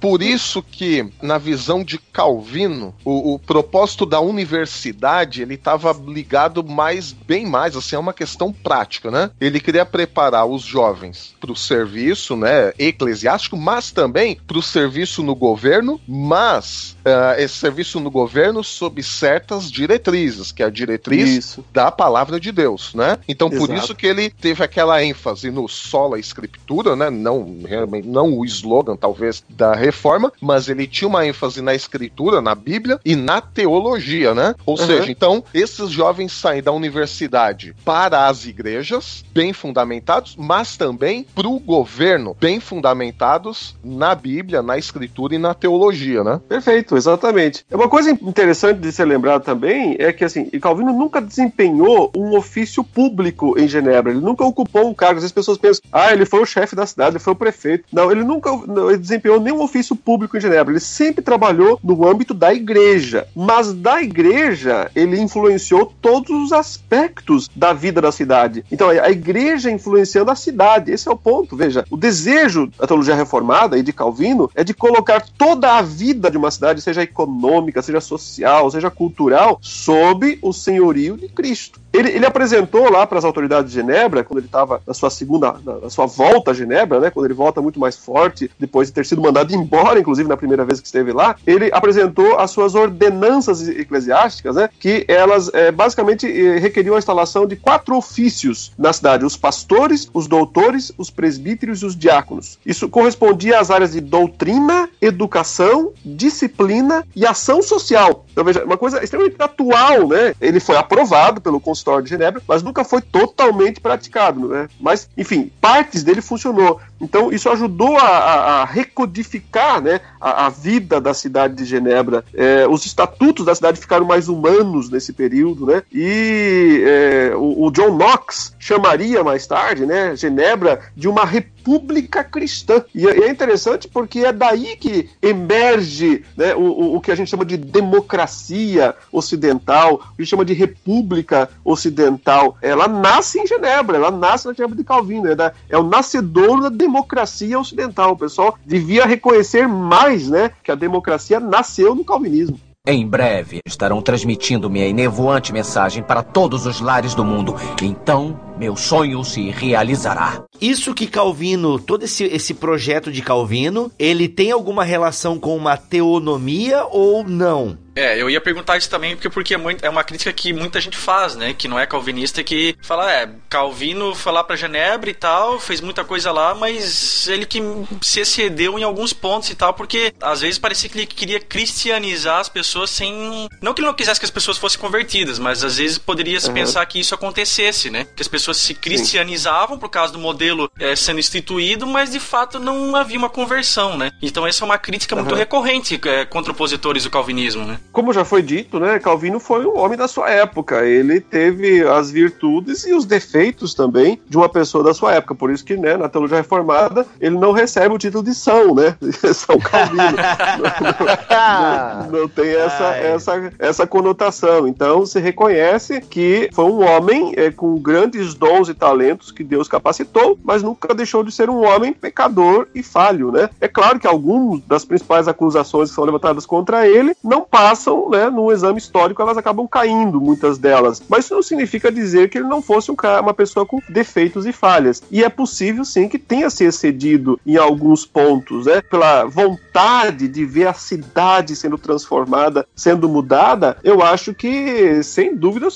[0.00, 6.64] Por isso que, na visão de Calvino, o, o propósito da universidade, ele estava ligado
[6.64, 9.30] mais, bem mais, assim, é uma questão prática, né?
[9.40, 15.22] Ele queria preparar os jovens para o serviço, né, eclesiástico, mas também para o serviço
[15.22, 21.28] no governo, mas uh, esse serviço no governo sob certas diretrizes, que é a diretriz
[21.28, 21.64] Isso.
[21.72, 23.18] da palavra de Deus, né?
[23.28, 23.74] Então, por Exato.
[23.74, 27.10] isso que ele teve aquela ênfase no sola escritura, né?
[27.10, 32.40] Não, realmente, não o slogan, talvez, da reforma, mas ele tinha uma ênfase na escritura,
[32.40, 34.54] na Bíblia e na teologia, né?
[34.66, 34.86] Ou Uhum.
[34.86, 41.48] seja, então, esses jovens saem da universidade para as igrejas, bem fundamentados, mas também para
[41.48, 46.40] o governo, bem fundamentados na Bíblia, na escritura e na teologia, né?
[46.48, 47.64] Perfeito, exatamente.
[47.70, 52.36] É Uma coisa interessante de ser lembrado também é que assim, Calvino nunca desempenhou um
[52.36, 54.12] ofício público em Genebra.
[54.12, 55.20] Ele nunca ocupou um cargo.
[55.22, 57.84] As pessoas pensam, ah, ele foi o chefe da cidade, ele foi o prefeito.
[57.92, 60.72] Não, ele nunca não, ele desempenhou nenhum ofício público em Genebra.
[60.72, 63.26] Ele sempre trabalhou no âmbito da igreja.
[63.34, 68.64] Mas da igreja, ele influenciou todos os aspectos da vida da cidade.
[68.70, 70.92] Então, a igreja influenciando a cidade.
[70.92, 71.56] Esse é o ponto.
[71.56, 76.30] Veja, o desejo da teologia reformada e de Calvino é de colocar toda a vida
[76.30, 81.80] de uma cidade, seja econômica, seja social, seja cultural, sob o senhorio de Cristo.
[81.92, 85.54] Ele, ele apresentou lá para as autoridades de Genebra, quando ele estava na sua segunda,
[85.64, 89.06] na, sua volta a Genebra, né, quando ele volta muito mais forte, depois de ter
[89.06, 93.66] sido mandado embora, inclusive na primeira vez que esteve lá, ele apresentou as suas ordenanças
[93.66, 99.24] eclesiásticas, né, que elas é, basicamente eh, requeriam a instalação de quatro ofícios na cidade:
[99.24, 102.58] os pastores, os doutores, os presbíteros e os diáconos.
[102.64, 108.24] Isso correspondia às áreas de doutrina, educação, disciplina e ação social.
[108.32, 110.34] Então, veja, uma coisa extremamente atual, né?
[110.40, 114.68] Ele foi aprovado pelo Consistório de Genebra, mas nunca foi totalmente praticado, né?
[114.80, 116.80] Mas, enfim, partes dele funcionou.
[117.00, 122.24] Então, isso ajudou a, a- a recodificar né, a, a vida da cidade de Genebra.
[122.34, 125.82] É, os estatutos da cidade ficaram mais humanos nesse período, né?
[125.92, 132.84] E é, o, o John Knox chamaria mais tarde, né, Genebra de uma república cristã.
[132.94, 137.28] E é é interessante porque é daí que emerge né, o, o- que a gente
[137.30, 142.56] chama de democracia ocidental, o que a gente chama de república ocidental.
[142.60, 146.60] Ela nasce em Genebra, ela nasce na Genebra de Calvino, é, da- é o nascedor
[146.60, 148.12] da democracia ocidental.
[148.12, 152.58] O pessoal devia reconhecer mais né, que a democracia nasceu no calvinismo.
[152.86, 157.54] Em breve estarão transmitindo minha enevoante mensagem para todos os lares do mundo.
[157.82, 160.42] Então, meu sonho se realizará.
[160.60, 165.78] Isso que Calvino, todo esse, esse projeto de Calvino, ele tem alguma relação com uma
[165.78, 167.78] teonomia ou não?
[167.96, 170.80] É, eu ia perguntar isso também, porque, porque é, muito, é uma crítica que muita
[170.80, 171.52] gente faz, né?
[171.52, 175.80] Que não é calvinista, que fala, é, Calvino foi lá pra Genebra e tal, fez
[175.80, 177.60] muita coisa lá, mas ele que
[178.00, 182.38] se excedeu em alguns pontos e tal, porque às vezes parecia que ele queria cristianizar
[182.40, 183.48] as pessoas sem.
[183.60, 186.46] Não que ele não quisesse que as pessoas fossem convertidas, mas às vezes poderia se
[186.48, 186.54] Uhum.
[186.54, 188.06] pensar que isso acontecesse, né?
[188.14, 192.58] Que as pessoas se cristianizavam por causa do modelo é, sendo instituído, mas de fato
[192.58, 194.10] não havia uma conversão, né?
[194.22, 195.38] Então essa é uma crítica muito Uhum.
[195.38, 197.78] recorrente é, contra opositores do calvinismo, né?
[197.92, 200.84] Como já foi dito, né, Calvino foi um homem da sua época.
[200.84, 205.34] Ele teve as virtudes e os defeitos também de uma pessoa da sua época.
[205.34, 208.96] Por isso que, né, na teologia reformada, ele não recebe o título de São, né?
[209.34, 210.02] São Calvino.
[212.10, 213.06] não, não tem essa, Ai.
[213.06, 214.66] essa, essa conotação.
[214.66, 219.68] Então, se reconhece que foi um homem é, com grandes dons e talentos que Deus
[219.68, 223.50] capacitou, mas nunca deixou de ser um homem pecador e falho, né?
[223.60, 228.30] É claro que algumas das principais acusações que são levantadas contra ele não passam, né,
[228.30, 231.02] num exame histórico, elas acabam caindo, muitas delas.
[231.06, 234.46] Mas isso não significa dizer que ele não fosse um cara, uma pessoa com defeitos
[234.46, 235.02] e falhas.
[235.10, 238.80] E é possível, sim, que tenha se excedido em alguns pontos, né?
[238.80, 245.68] Pela vontade de ver a cidade sendo transformada, sendo mudada, eu acho que, sem dúvida,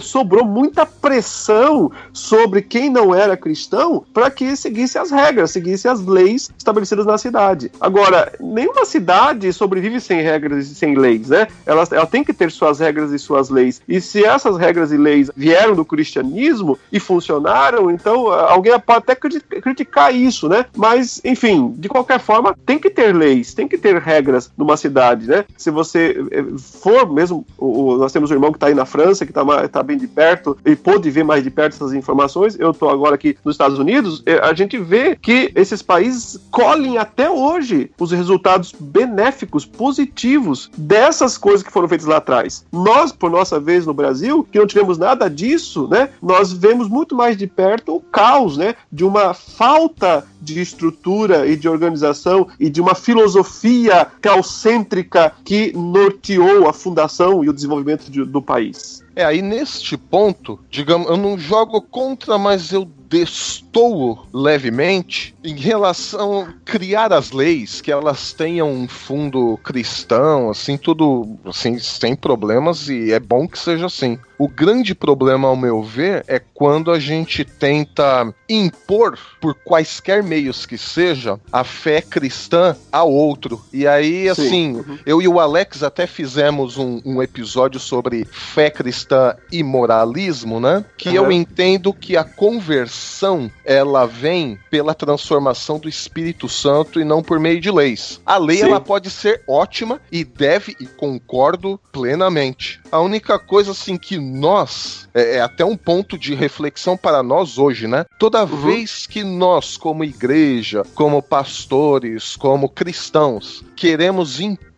[0.00, 6.04] sobrou muita pressão sobre quem não era cristão para que seguisse as regras, seguisse as
[6.04, 7.70] leis estabelecidas na cidade.
[7.80, 11.48] Agora, nenhuma cidade sobrevive sem regras e sem leis, né?
[11.66, 13.80] Ela, ela tem que ter suas regras e suas leis.
[13.88, 19.14] E se essas regras e leis vieram do cristianismo e funcionaram, então alguém pode até
[19.14, 20.66] criti- criticar isso, né?
[20.76, 25.26] Mas, enfim, de qualquer forma, tem que ter leis, tem que ter regras numa cidade,
[25.26, 25.44] né?
[25.56, 29.30] Se você eh, for mesmo, nós temos um irmão que está aí na França, que
[29.30, 32.58] está tá bem de perto e pôde ver mais de perto essas informações.
[32.58, 36.98] Eu estou agora aqui nos Estados Unidos, eh, a gente vê que esses países colhem
[36.98, 42.64] até hoje os resultados benéficos, positivos dessas coisas que foram feitas lá atrás.
[42.72, 46.08] Nós, por nossa vez no Brasil, que não tivemos nada disso, né?
[46.22, 48.74] Nós vemos muito mais de perto o caos, né?
[48.90, 56.68] De uma falta de estrutura e de organização e de uma filosofia teocêntrica que norteou
[56.68, 59.02] a fundação e o desenvolvimento de- do país.
[59.14, 66.40] É, aí neste ponto, digamos, eu não jogo contra, mas eu destoo levemente em relação
[66.40, 72.88] a criar as leis, que elas tenham um fundo cristão, assim, tudo assim, sem problemas,
[72.88, 74.18] e é bom que seja assim.
[74.38, 80.66] O grande problema, ao meu ver, é quando a gente tenta impor, por quaisquer meios
[80.66, 83.60] que seja, a fé cristã a outro.
[83.72, 89.34] E aí, assim, eu e o Alex até fizemos um, um episódio sobre fé cristã
[89.50, 90.84] e moralismo, né?
[90.96, 91.32] Que eu Aham.
[91.32, 97.60] entendo que a conversão ela vem pela transformação do Espírito Santo e não por meio
[97.60, 98.20] de leis.
[98.26, 98.64] A lei Sim.
[98.64, 102.81] ela pode ser ótima e deve e concordo plenamente.
[102.92, 107.56] A única coisa assim que nós é, é até um ponto de reflexão para nós
[107.56, 108.04] hoje, né?
[108.18, 114.71] Toda vez que nós, como igreja, como pastores, como cristãos, queremos impor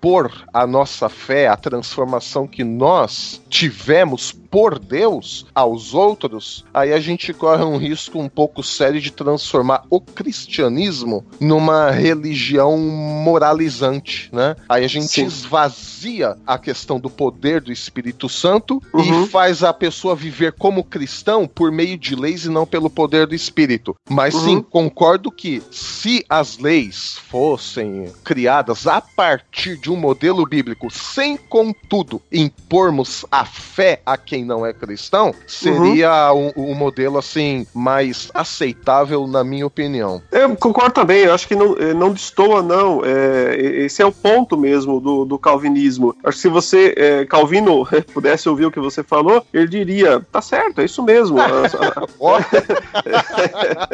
[0.52, 7.32] a nossa fé, a transformação que nós tivemos por Deus aos outros, aí a gente
[7.32, 14.54] corre um risco um pouco sério de transformar o cristianismo numa religião moralizante, né?
[14.68, 15.24] Aí a gente Sim.
[15.24, 19.24] esvazia a questão do poder do Espírito Santo Uhum.
[19.24, 23.26] e faz a pessoa viver como cristão por meio de leis e não pelo poder
[23.26, 23.96] do Espírito.
[24.08, 24.62] Mas sim, Uhum.
[24.62, 32.20] concordo que se as leis fossem criadas a partir de um modelo bíblico, sem contudo
[32.32, 39.26] impormos a fé a quem não é cristão, seria um, um modelo assim mais aceitável
[39.26, 40.22] na minha opinião.
[40.30, 43.02] Eu concordo também, eu acho que não, eh, não destoa, não.
[43.04, 46.14] É, esse é o ponto mesmo do, do calvinismo.
[46.24, 50.40] Acho que se você, eh, Calvino, pudesse ouvir o que você falou, ele diria: tá
[50.40, 51.36] certo, é isso mesmo.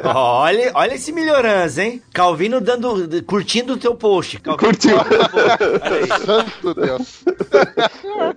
[0.04, 2.02] Olha, olha esse melhorança, hein?
[2.12, 4.38] Calvino dando, curtindo o teu post.
[4.40, 4.96] Calvino, Curtiu.
[6.24, 7.24] Santo Deus.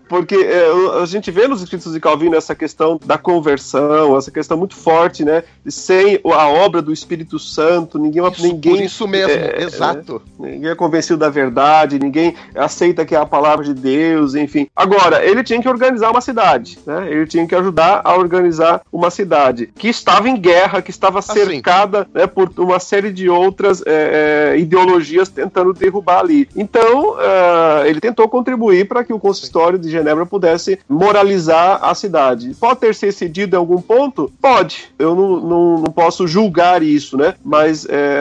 [0.07, 0.67] Porque é,
[1.01, 5.23] a gente vê nos escritos de Calvino essa questão da conversão, essa questão muito forte,
[5.23, 5.43] né?
[5.67, 10.21] Sem a obra do Espírito Santo, ninguém, Isso, ninguém por isso mesmo, é, exato.
[10.39, 14.67] Ninguém é convencido da verdade, ninguém aceita que é a palavra de Deus, enfim.
[14.75, 17.07] Agora, ele tinha que organizar uma cidade, né?
[17.09, 22.07] Ele tinha que ajudar a organizar uma cidade que estava em guerra, que estava cercada
[22.13, 26.47] né, por uma série de outras é, é, ideologias tentando derrubar ali.
[26.55, 27.17] Então, uh,
[27.85, 32.55] ele tentou contribuir para que o consistório de Genebra pudesse moralizar a cidade.
[32.59, 34.31] Pode ter se cedido em algum ponto?
[34.41, 34.89] Pode.
[34.97, 37.35] Eu não, não, não posso julgar isso, né?
[37.43, 38.19] Mas é,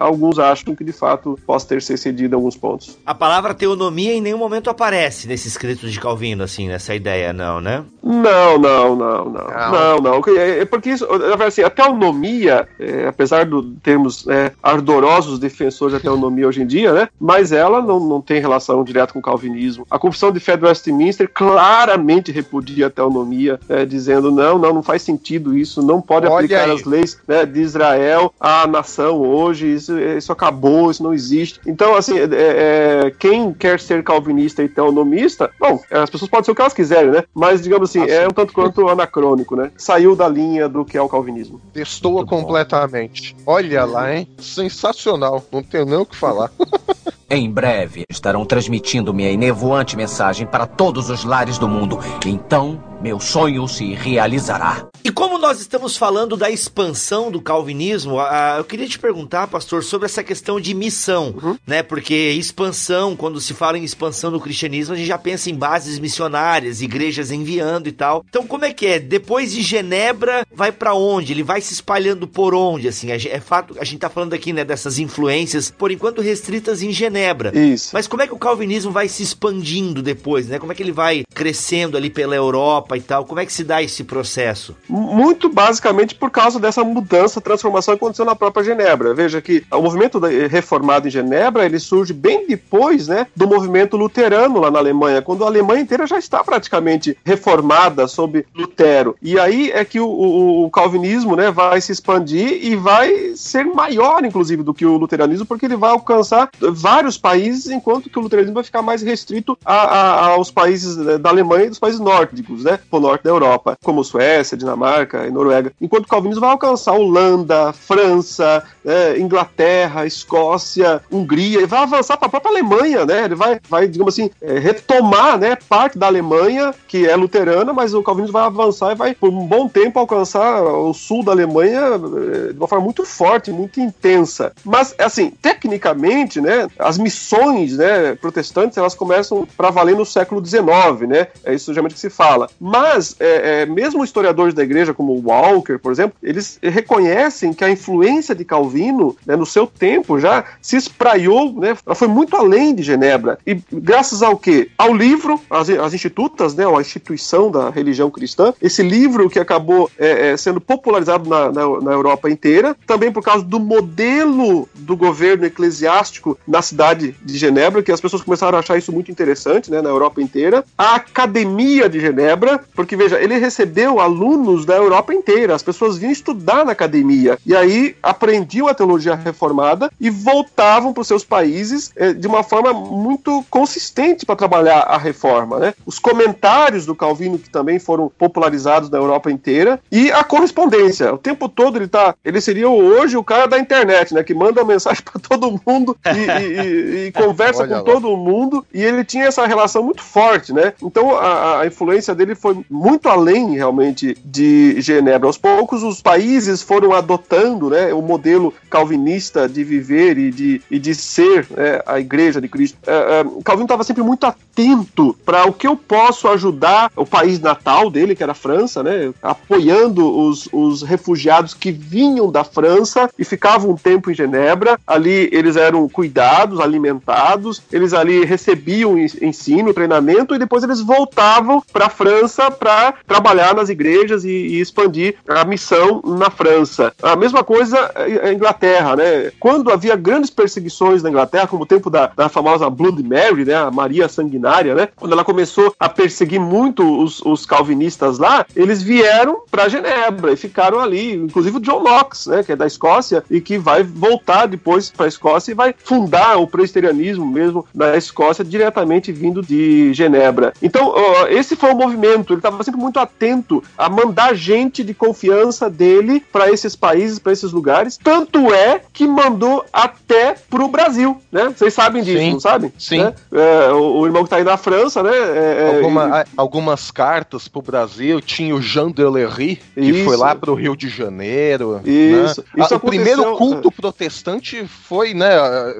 [0.00, 2.98] alguns acham que de fato possa ter se cedido em alguns pontos.
[3.04, 7.60] A palavra teonomia em nenhum momento aparece nesse escrito de Calvino, assim, nessa ideia, não,
[7.60, 7.84] né?
[8.02, 9.46] Não, não, não, não.
[9.72, 10.36] Não, não.
[10.36, 11.06] É, é porque isso,
[11.46, 16.92] assim, a teonomia, é, apesar de termos é, ardorosos defensores da teonomia hoje em dia,
[16.92, 17.08] né?
[17.18, 19.86] Mas ela não, não tem relação direta com o calvinismo.
[19.90, 24.82] A Confissão de Fé do Westminster claramente repudia a teonomia, é, dizendo não, não, não
[24.82, 26.72] faz sentido isso, não pode Olha aplicar aí.
[26.72, 31.60] as leis né, de Israel à nação hoje, isso, isso acabou, isso não existe.
[31.66, 36.50] Então, assim, é, é, quem quer ser calvinista e teonomista, bom, as pessoas podem ser
[36.52, 37.24] o que elas quiserem, né?
[37.34, 38.10] Mas, digamos assim, assim.
[38.10, 39.70] é um tanto quanto anacrônico, né?
[39.76, 41.60] Saiu da linha do que é o calvinismo.
[41.72, 43.36] Destoa completamente.
[43.46, 44.28] Olha lá, hein?
[44.38, 45.44] Sensacional.
[45.50, 46.50] Não tenho nem o que falar.
[47.30, 51.98] Em breve estarão transmitindo minha enevoante mensagem para todos os lares do mundo.
[52.26, 54.88] Então, meu sonho se realizará.
[55.04, 58.16] E como nós estamos falando da expansão do calvinismo,
[58.56, 61.58] eu queria te perguntar, pastor, sobre essa questão de missão, uhum.
[61.66, 61.82] né?
[61.82, 65.98] Porque expansão, quando se fala em expansão do cristianismo, a gente já pensa em bases
[65.98, 68.24] missionárias, igrejas enviando e tal.
[68.26, 68.98] Então, como é que é?
[68.98, 71.34] Depois de Genebra, vai para onde?
[71.34, 72.88] Ele vai se espalhando por onde?
[72.88, 76.90] Assim, é fato, a gente tá falando aqui, né, dessas influências, por enquanto restritas em
[76.90, 77.54] Genebra.
[77.54, 77.90] Isso.
[77.92, 80.58] Mas como é que o calvinismo vai se expandindo depois, né?
[80.58, 82.93] Como é que ele vai crescendo ali pela Europa?
[82.96, 83.24] E tal.
[83.24, 84.76] Como é que se dá esse processo?
[84.88, 89.14] Muito basicamente por causa dessa mudança, transformação que aconteceu na própria Genebra.
[89.14, 90.18] Veja que o movimento
[90.48, 95.44] reformado em Genebra, ele surge bem depois, né, do movimento luterano lá na Alemanha, quando
[95.44, 99.16] a Alemanha inteira já está praticamente reformada sob Lutero.
[99.20, 103.64] E aí é que o, o, o calvinismo, né, vai se expandir e vai ser
[103.64, 108.22] maior, inclusive, do que o luteranismo, porque ele vai alcançar vários países, enquanto que o
[108.22, 112.64] luteranismo vai ficar mais restrito a, a, aos países da Alemanha e dos países nórdicos,
[112.64, 112.78] né?
[112.92, 118.62] Norte da Europa, como Suécia, Dinamarca e Noruega, enquanto o calvinismo vai alcançar Holanda, França,
[118.84, 123.24] é, Inglaterra, Escócia, Hungria, e vai avançar para a própria Alemanha, né?
[123.24, 127.94] Ele vai, vai digamos assim, é, retomar, né, parte da Alemanha que é luterana, mas
[127.94, 131.80] o calvinismo vai avançar e vai por um bom tempo alcançar o sul da Alemanha
[131.80, 134.52] é, de uma forma muito forte, muito intensa.
[134.64, 141.08] Mas assim, tecnicamente, né, as missões, né, protestantes, elas começam para valer no século XIX,
[141.08, 141.28] né?
[141.44, 142.48] É isso geralmente que se fala.
[142.74, 147.70] Mas, é, é, mesmo historiadores da igreja, como Walker, por exemplo, eles reconhecem que a
[147.70, 152.74] influência de Calvino, né, no seu tempo já, se espraiou, né, ela foi muito além
[152.74, 153.38] de Genebra.
[153.46, 154.68] E graças ao quê?
[154.76, 160.30] Ao livro, as institutas, né, a instituição da religião cristã, esse livro que acabou é,
[160.30, 165.44] é, sendo popularizado na, na, na Europa inteira, também por causa do modelo do governo
[165.44, 169.80] eclesiástico na cidade de Genebra, que as pessoas começaram a achar isso muito interessante, né,
[169.80, 170.64] na Europa inteira.
[170.76, 176.12] A Academia de Genebra, porque veja, ele recebeu alunos da Europa inteira, as pessoas vinham
[176.12, 181.92] estudar na academia e aí aprendiam a teologia reformada e voltavam para os seus países
[181.96, 185.74] eh, de uma forma muito consistente para trabalhar a reforma, né?
[185.86, 191.12] Os comentários do Calvino que também foram popularizados na Europa inteira e a correspondência.
[191.12, 194.22] O tempo todo ele tá, ele seria hoje o cara da internet, né?
[194.22, 197.82] Que manda mensagem para todo mundo e, e, e, e conversa com lá.
[197.82, 200.72] todo mundo e ele tinha essa relação muito forte, né?
[200.82, 205.26] Então a, a influência dele foi muito além realmente de Genebra.
[205.26, 210.78] Aos poucos os países foram adotando né, o modelo calvinista de viver e de, e
[210.78, 212.76] de ser né, a igreja de Cristo.
[212.86, 217.40] É, é, Calvino estava sempre muito atento para o que eu posso ajudar o país
[217.40, 223.08] natal dele, que era a França, né, apoiando os, os refugiados que vinham da França
[223.18, 224.78] e ficavam um tempo em Genebra.
[224.86, 231.86] Ali eles eram cuidados, alimentados, eles ali recebiam ensino, treinamento e depois eles voltavam para
[231.86, 236.92] a França para trabalhar nas igrejas e, e, expandir a missão na França.
[237.02, 239.32] A mesma coisa a Inglaterra, né?
[239.38, 243.54] Quando havia grandes perseguições na Inglaterra, como o tempo da, da famosa Blood Mary, né?
[243.54, 244.88] A Maria Sanguinária, né?
[244.96, 250.36] Quando ela começou a perseguir muito os, os calvinistas lá, eles vieram para Genebra e
[250.36, 252.42] ficaram ali, inclusive o John Knox, né?
[252.42, 256.36] Que é da Escócia e que vai voltar depois para a Escócia e vai fundar
[256.38, 260.52] o presbiterianismo mesmo na Escócia diretamente vindo de Genebra.
[260.62, 260.94] Então,
[261.28, 265.68] esse foi o movimento atento, ele estava sempre muito atento a mandar gente de confiança
[265.70, 267.96] dele para esses países, para esses lugares.
[268.02, 271.52] Tanto é que mandou até pro Brasil, né?
[271.56, 272.32] Vocês sabem disso, Sim.
[272.32, 272.72] não sabem?
[272.78, 272.98] Sim.
[272.98, 273.14] Né?
[273.32, 275.10] É, o, o irmão que tá aí na França, né?
[275.14, 280.04] é, é, Alguma- algumas cartas pro Brasil, tinha o Jean Delery, que Isso.
[280.04, 281.80] foi lá pro Rio de Janeiro.
[281.84, 282.44] Isso.
[282.54, 282.64] né?
[282.64, 285.28] Isso o primeiro aconteceu- culto protestante foi, né?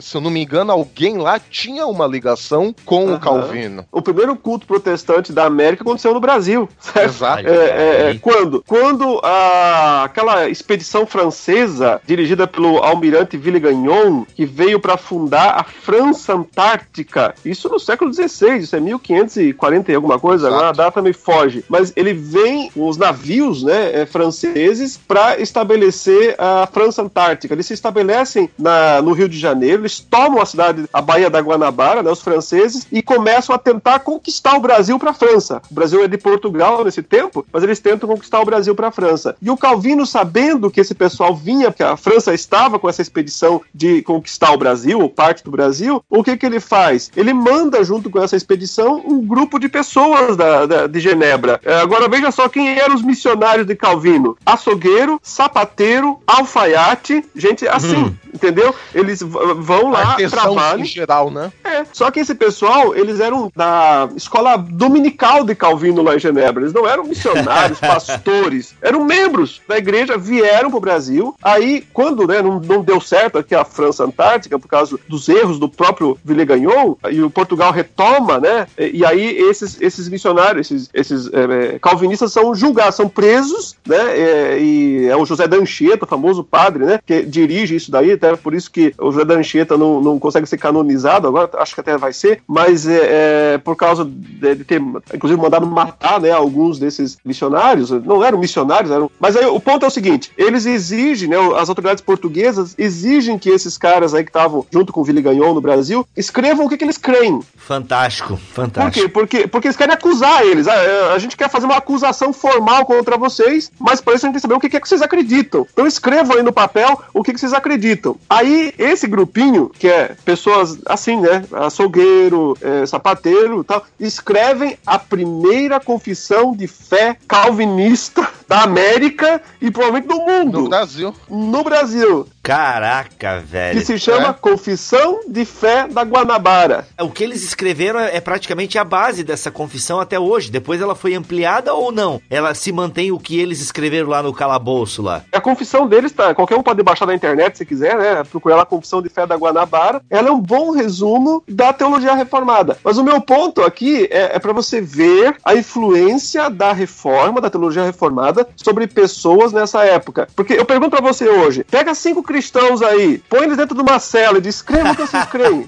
[0.00, 3.14] Se eu não me engano, alguém lá tinha uma ligação com Aham.
[3.16, 3.86] o Calvino.
[3.90, 6.33] O primeiro culto protestante da América aconteceu no Brasil.
[6.78, 7.08] Certo?
[7.08, 7.48] Exato.
[7.48, 8.64] É, é, é, quando?
[8.66, 16.34] Quando a, aquela expedição francesa, dirigida pelo almirante Villegagnon, que veio para fundar a França
[16.34, 20.54] Antártica, isso no século XVI, isso é 1540 e alguma coisa, Exato.
[20.54, 21.64] agora a data me foge.
[21.68, 27.54] Mas ele vem com os navios né, é, franceses para estabelecer a França Antártica.
[27.54, 31.40] Eles se estabelecem na, no Rio de Janeiro, eles tomam a cidade, a Baía da
[31.40, 35.60] Guanabara, né, os franceses, e começam a tentar conquistar o Brasil para a França.
[35.70, 38.90] O Brasil é de Portugal nesse tempo, mas eles tentam conquistar o Brasil para a
[38.90, 39.36] França.
[39.42, 43.60] E o Calvino, sabendo que esse pessoal vinha, porque a França estava com essa expedição
[43.74, 47.10] de conquistar o Brasil, ou parte do Brasil, o que, que ele faz?
[47.14, 51.60] Ele manda, junto com essa expedição, um grupo de pessoas da, da- de Genebra.
[51.62, 58.16] É, agora veja só quem eram os missionários de Calvino: açougueiro, sapateiro, alfaiate, gente assim,
[58.32, 58.74] entendeu?
[58.94, 60.80] Eles vão lá, trabalham.
[60.80, 61.52] em geral, né?
[61.62, 66.62] É, só que esse pessoal, eles eram da escola dominical de Calvino lá em Genebra.
[66.62, 68.74] Eles não eram missionários, pastores.
[68.80, 71.34] Eram membros da igreja, vieram pro Brasil.
[71.42, 75.58] Aí, quando né, não, não deu certo aqui a França Antártica, por causa dos erros
[75.58, 78.66] do próprio Villegagnon, e o Portugal retoma, né?
[78.78, 84.18] E, aí esses, esses missionários, esses, esses é, é, calvinistas são julgados, são presos, né?
[84.18, 87.00] é, e é o José Dancheta, famoso padre, né?
[87.04, 90.58] Que dirige isso daí, até por isso que o José Dancheta não, não consegue ser
[90.58, 94.80] canonizado agora, acho que até vai ser, mas é, é, por causa de, de ter,
[95.12, 96.30] inclusive, mandado matar, né?
[96.30, 99.10] Alguns desses missionários, não eram missionários, eram.
[99.18, 101.36] Mas aí o ponto é o seguinte: eles exigem, né?
[101.58, 105.60] As autoridades portuguesas exigem que esses caras aí que estavam junto com o Villegagnon no
[105.60, 107.40] Brasil escrevam o que, que eles creem.
[107.56, 109.06] Fantástico, Por fantástico.
[109.06, 109.08] quê?
[109.08, 110.68] Porque, porque eles querem acusar eles.
[110.68, 114.28] Ah, é, A, gente quer fazer uma acusação formal contra vocês, mas para isso a
[114.28, 115.66] gente tem que saber o que é que vocês acreditam.
[115.72, 118.16] Então escrevam aí no papel o que, que vocês acreditam.
[118.28, 121.44] Aí, esse grupinho, que é pessoas assim, né?
[121.52, 129.70] Açougueiro, é, sapateiro e tal, escrevem a primeira confissão de fé calvinista da América e
[129.70, 130.62] provavelmente do mundo.
[130.62, 131.14] No Brasil.
[131.28, 133.84] no Brasil, Caraca, que velho.
[133.84, 134.32] se chama É.
[134.32, 136.86] Confissão de Fé da Guanabara.
[137.00, 140.50] O que eles escreveram é é praticamente a base dessa confissão até hoje.
[140.50, 142.20] Depois ela foi ampliada ou não?
[142.30, 145.22] Ela se mantém o que eles escreveram lá no calabouço lá.
[145.32, 146.32] A confissão deles tá.
[146.34, 148.22] Qualquer um pode baixar na internet se quiser, né?
[148.22, 150.00] Procurar a confissão de fé da Guanabara.
[150.08, 152.78] Ela é um bom resumo da teologia reformada.
[152.84, 157.50] Mas o meu ponto aqui é, é para você ver a influência da reforma, da
[157.50, 160.28] teologia reformada, sobre pessoas nessa época.
[160.36, 164.00] Porque eu pergunto pra você hoje: pega cinco cristãos aí, põe eles dentro de uma
[164.00, 165.64] cela e descreva o que vocês creem.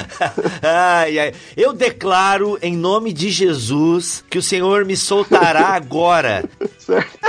[0.62, 1.34] ai, ai.
[1.54, 6.48] Eu declaro em nome de Jesus que o Senhor me soltará agora.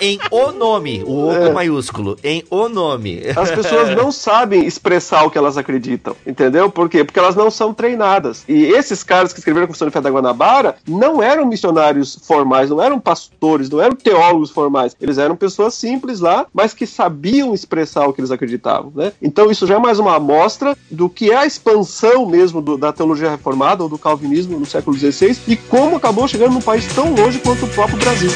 [0.01, 3.21] Em o nome, o O com maiúsculo, em o nome.
[3.35, 6.71] As pessoas não sabem expressar o que elas acreditam, entendeu?
[6.71, 7.03] Por quê?
[7.03, 8.45] Porque elas não são treinadas.
[8.47, 12.69] E esses caras que escreveram a Confissão de Fé da Guanabara não eram missionários formais,
[12.69, 14.95] não eram pastores, não eram teólogos formais.
[15.01, 19.11] Eles eram pessoas simples lá, mas que sabiam expressar o que eles acreditavam, né?
[19.21, 22.91] Então isso já é mais uma amostra do que é a expansão mesmo do- da
[22.93, 27.13] teologia reformada ou do calvinismo no século XVI e como acabou chegando num país tão
[27.13, 28.29] longe quanto o próprio Brasil.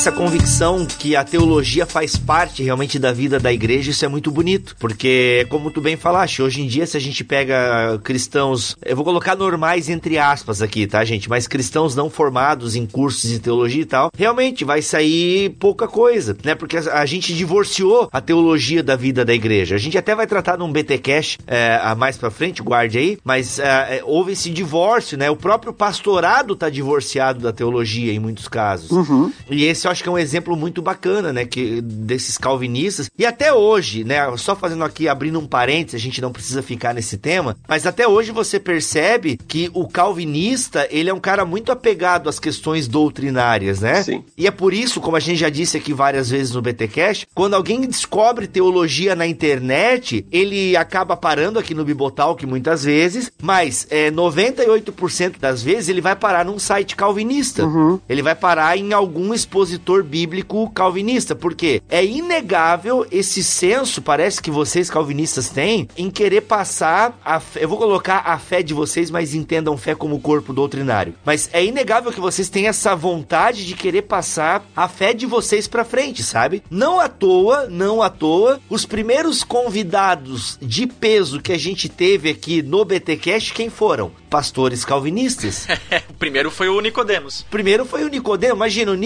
[0.00, 4.30] Essa convicção que a teologia faz parte realmente da vida da igreja, isso é muito
[4.30, 4.74] bonito.
[4.78, 9.04] Porque, como tu bem falaste, hoje em dia, se a gente pega cristãos, eu vou
[9.04, 11.28] colocar normais entre aspas aqui, tá, gente?
[11.28, 16.34] Mas cristãos não formados em cursos de teologia e tal, realmente vai sair pouca coisa,
[16.42, 16.54] né?
[16.54, 19.74] Porque a, gente divorciou a teologia da vida da igreja.
[19.74, 23.18] A gente até vai tratar num BT Cash é, a mais pra frente, guarde aí,
[23.22, 25.28] mas é, é, houve esse divórcio, né?
[25.28, 28.90] O próprio pastorado tá divorciado da teologia em muitos casos.
[28.90, 29.30] Uhum.
[29.50, 31.44] E esse eu acho que é um exemplo muito bacana, né?
[31.44, 33.10] Que, desses calvinistas.
[33.18, 34.18] E até hoje, né?
[34.36, 38.06] Só fazendo aqui, abrindo um parênteses, a gente não precisa ficar nesse tema, mas até
[38.06, 43.80] hoje você percebe que o calvinista, ele é um cara muito apegado às questões doutrinárias,
[43.80, 44.02] né?
[44.02, 44.24] Sim.
[44.36, 47.54] E é por isso, como a gente já disse aqui várias vezes no BTcast, quando
[47.54, 54.10] alguém descobre teologia na internet, ele acaba parando aqui no Bibotalk muitas vezes, mas é,
[54.10, 57.64] 98% das vezes ele vai parar num site calvinista.
[58.08, 64.40] Ele vai parar em algum expositor escritor bíblico calvinista, porque é inegável esse senso, parece
[64.42, 68.74] que vocês calvinistas têm, em querer passar a fé, eu vou colocar a fé de
[68.74, 71.14] vocês, mas entendam fé como corpo doutrinário.
[71.24, 75.66] Mas é inegável que vocês têm essa vontade de querer passar a fé de vocês
[75.66, 76.62] para frente, sabe?
[76.70, 82.28] Não à toa, não à toa, os primeiros convidados de peso que a gente teve
[82.28, 84.12] aqui no BTcast quem foram?
[84.28, 85.66] Pastores calvinistas.
[86.08, 87.44] o primeiro foi o Nicodemos.
[87.50, 88.96] Primeiro foi o Nicodemos, imagina, o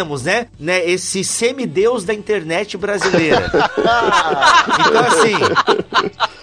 [0.00, 0.46] Nicodemos, né?
[0.58, 0.88] né?
[0.88, 3.50] Esse semideus da internet brasileira.
[3.52, 5.34] então assim,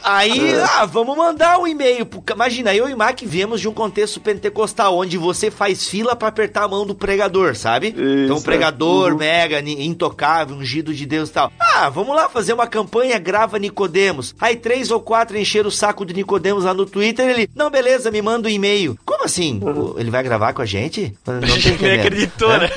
[0.04, 2.06] aí, ah, vamos mandar um e-mail.
[2.06, 6.16] pro Imagina, eu e o Mac viemos de um contexto pentecostal, onde você faz fila
[6.16, 7.90] pra apertar a mão do pregador, sabe?
[7.90, 9.12] então, Isso, pregador, é.
[9.12, 9.18] Uhum.
[9.18, 11.52] mega, intocável, ungido de Deus e tal.
[11.60, 14.36] Ah, vamos lá fazer uma campanha, grava Nicodemos.
[14.40, 18.12] Aí três ou quatro encheram o saco do Nicodemos lá no Twitter, ele, não, beleza,
[18.12, 18.98] me manda um e-mail.
[19.06, 19.60] Como assim?
[19.62, 19.96] Uhum.
[19.98, 21.16] Ele vai gravar com a gente?
[21.26, 22.70] Não A gente nem acreditou, né?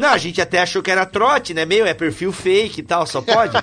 [0.00, 1.64] Não, a gente até achou que era trote, né?
[1.64, 3.56] Meio, é perfil fake e tal, só pode.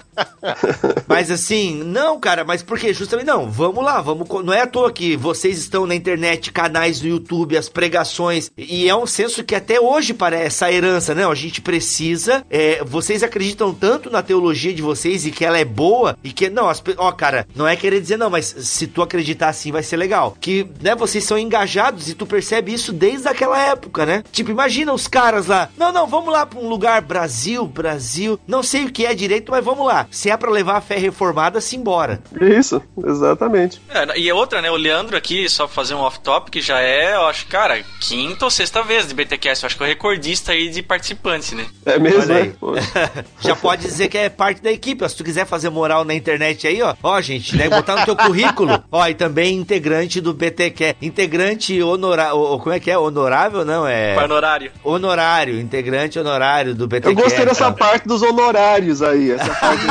[1.08, 2.94] mas assim, não, cara, mas por quê?
[2.94, 4.28] Justamente, não, vamos lá, vamos.
[4.44, 8.88] Não é à toa que vocês estão na internet, canais no YouTube, as pregações, e
[8.88, 11.26] é um senso que até hoje parece essa herança, né?
[11.26, 12.46] A gente precisa.
[12.50, 16.50] é, vocês acreditam tanto na teologia de vocês e que ela é boa, e que.
[16.50, 19.84] Não, as, ó, cara, não é querer dizer, não, mas se tu acreditar assim vai
[19.84, 20.36] ser legal.
[20.40, 24.24] Que, né, vocês são engajados e tu percebe isso desde aquela época, né?
[24.32, 25.70] Tipo, imagina os caras lá.
[25.78, 28.40] Não, não, vamos lá pra um lugar Brasil, Brasil.
[28.48, 30.08] Não sei o que é direito, mas vamos lá.
[30.12, 32.22] Se é pra levar a fé reformada, simbora.
[32.40, 33.82] Isso, exatamente.
[33.90, 34.70] É, e outra, né?
[34.72, 38.52] O Leandro aqui, só pra fazer um off-topic, já é, eu acho, cara, quinta ou
[38.52, 39.64] sexta vez de BTCast.
[39.64, 41.66] Eu acho que é o recordista aí de participantes, né?
[41.86, 42.48] É mesmo, Olha aí.
[42.48, 43.26] né?
[43.42, 45.04] Já pode dizer que é parte da equipe.
[45.04, 45.08] ó.
[45.08, 46.96] Se tu quiser fazer moral na internet aí, ó.
[47.02, 47.70] Ó, gente, né?
[47.70, 48.84] Botar no teu currículo.
[48.92, 50.96] Ó, e também integrante do BTQ.
[51.02, 52.60] Integrante honorável.
[52.62, 52.98] Como é que é?
[52.98, 53.88] Honorável, não?
[53.88, 54.16] É.
[54.16, 54.72] Panorário.
[54.84, 55.60] Honorário.
[55.60, 57.10] Integrante honorário do BTQ.
[57.10, 57.74] Eu gostei dessa tá?
[57.74, 59.32] parte dos honorários aí.
[59.32, 59.84] Essa parte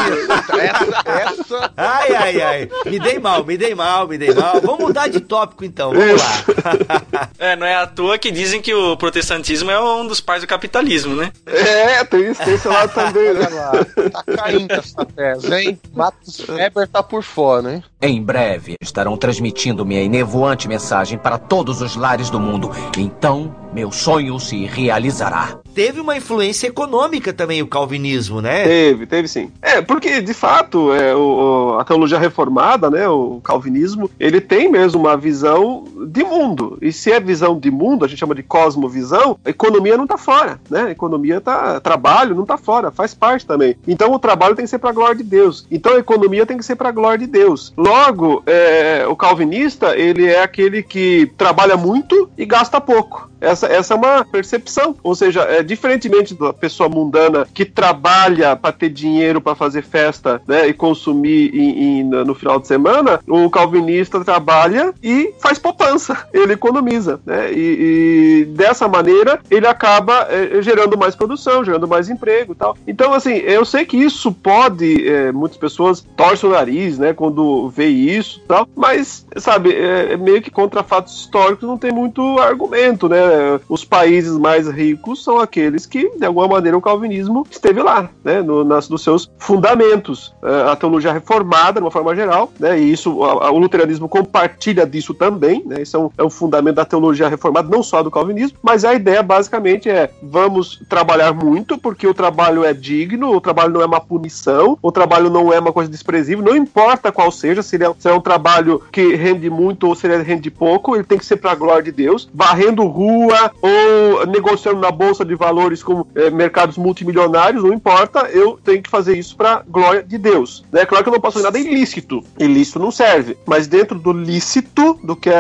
[0.59, 2.69] Essa, essa Ai, ai, ai.
[2.87, 4.61] Me dei mal, me dei mal, me dei mal.
[4.61, 5.93] Vamos mudar de tópico então.
[5.93, 7.29] Vamos lá.
[7.39, 10.47] É, não é à toa que dizem que o protestantismo é um dos pais do
[10.47, 11.31] capitalismo, né?
[11.47, 13.49] É, tem isso, tem esse lado também, Olha né?
[13.51, 15.79] lá, tá caindo essa tese, hein?
[15.95, 17.85] Matos Weber tá por fora, hein?
[18.03, 22.71] Em breve estarão transmitindo minha enevoante mensagem para todos os lares do mundo.
[22.97, 25.59] Então, meu sonho se realizará.
[25.75, 28.65] Teve uma influência econômica também o calvinismo, né?
[28.65, 29.51] Teve, teve sim.
[29.61, 34.71] É, porque de fato é, o, o- a teologia reformada, né, o calvinismo, ele tem
[34.71, 36.79] mesmo uma visão de mundo.
[36.81, 40.17] E se é visão de mundo, a gente chama de cosmovisão, a economia não tá
[40.17, 40.83] fora, né?
[40.83, 43.77] A economia tá trabalho não tá fora, faz parte também.
[43.87, 45.67] Então o trabalho tem que ser para a glória de Deus.
[45.71, 47.73] Então a economia tem que ser para a glória de Deus.
[47.77, 53.29] Logo, é, o calvinista, ele é aquele que trabalha muito e gasta pouco.
[53.41, 54.97] Essa, essa é uma percepção.
[55.03, 60.41] Ou seja, é, diferentemente da pessoa mundana que trabalha para ter dinheiro para fazer festa
[60.47, 66.27] né, e consumir em- em- no final de semana, o calvinista trabalha e faz poupança,
[66.33, 67.21] ele economiza.
[67.27, 72.57] Né, e, e dessa maneira ele acaba é, gerando mais produção, gerando mais emprego e
[72.57, 72.77] tal.
[72.87, 77.69] Então, assim, eu sei que isso pode, é, muitas pessoas torcem o nariz né, quando
[77.71, 82.39] vê isso tal, mas, sabe, é, é meio que contra fatos históricos não tem muito
[82.39, 83.27] argumento, né?
[83.69, 88.43] Os países mais ricos são aqueles que, de alguma maneira, o calvinismo esteve lá, né?
[88.43, 90.35] No, nas, nos seus fundamentos.
[90.43, 92.79] É, a teologia reformada, de uma forma geral, né?
[92.79, 95.83] E isso, a- a- o luteranismo compartilha disso também, né?
[95.83, 98.95] Isso é um, é um fundamento da teologia reformada, não só do calvinismo, mas a
[98.95, 103.87] ideia basicamente é vamos trabalhar muito, porque o trabalho é digno, o trabalho não é
[103.87, 107.93] uma punição, o trabalho não é uma coisa desprezível, não importa qual seja, se é,
[107.99, 111.27] se é um trabalho que rende muito ou se ele rende pouco, ele tem que
[111.27, 113.16] ser para a glória de Deus, varrendo rua
[113.63, 118.91] ou negociando na bolsa de valores com eh, mercados multimilionários, não importa, eu tenho que
[118.91, 120.65] fazer isso para glória de Deus.
[120.73, 124.13] É claro que eu não posso fazer nada ilícito, ilícito não serve, mas dentro do
[124.13, 125.37] lícito, do que é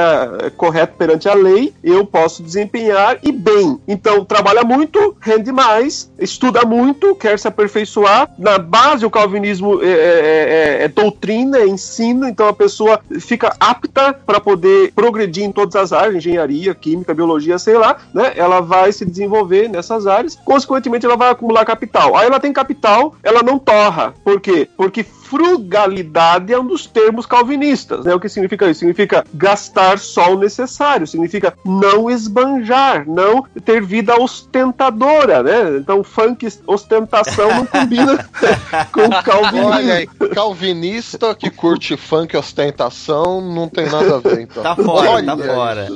[0.46, 3.78] é correto perante a lei, eu posso desempenhar e bem.
[3.88, 8.30] Então, trabalha muito, rende mais, estuda muito, quer se aperfeiçoar.
[8.38, 13.54] Na base, o calvinismo é, é- é- é doutrina, é ensino, então a pessoa fica
[13.58, 18.32] apta para poder progredir em todas as áreas, engenharia, química, biologia, sei lá, né?
[18.36, 22.16] Ela vai se desenvolver nessas áreas, consequentemente ela vai acumular capital.
[22.16, 24.14] Aí ela tem capital, ela não torra.
[24.22, 24.68] Por quê?
[24.76, 28.14] Porque frugalidade é um dos termos calvinistas, né?
[28.14, 28.80] O que significa isso?
[28.80, 35.78] Significa gastar só o necessário, significa não esbanjar, não ter vida ostentadora, né?
[35.78, 38.28] Então, funk ostentação não combina
[38.92, 39.70] com o calvinismo.
[39.70, 44.62] Olha aí, calvinista que curte funk ostentação não tem nada a ver, então.
[44.62, 45.88] Tá fora, Olha tá fora.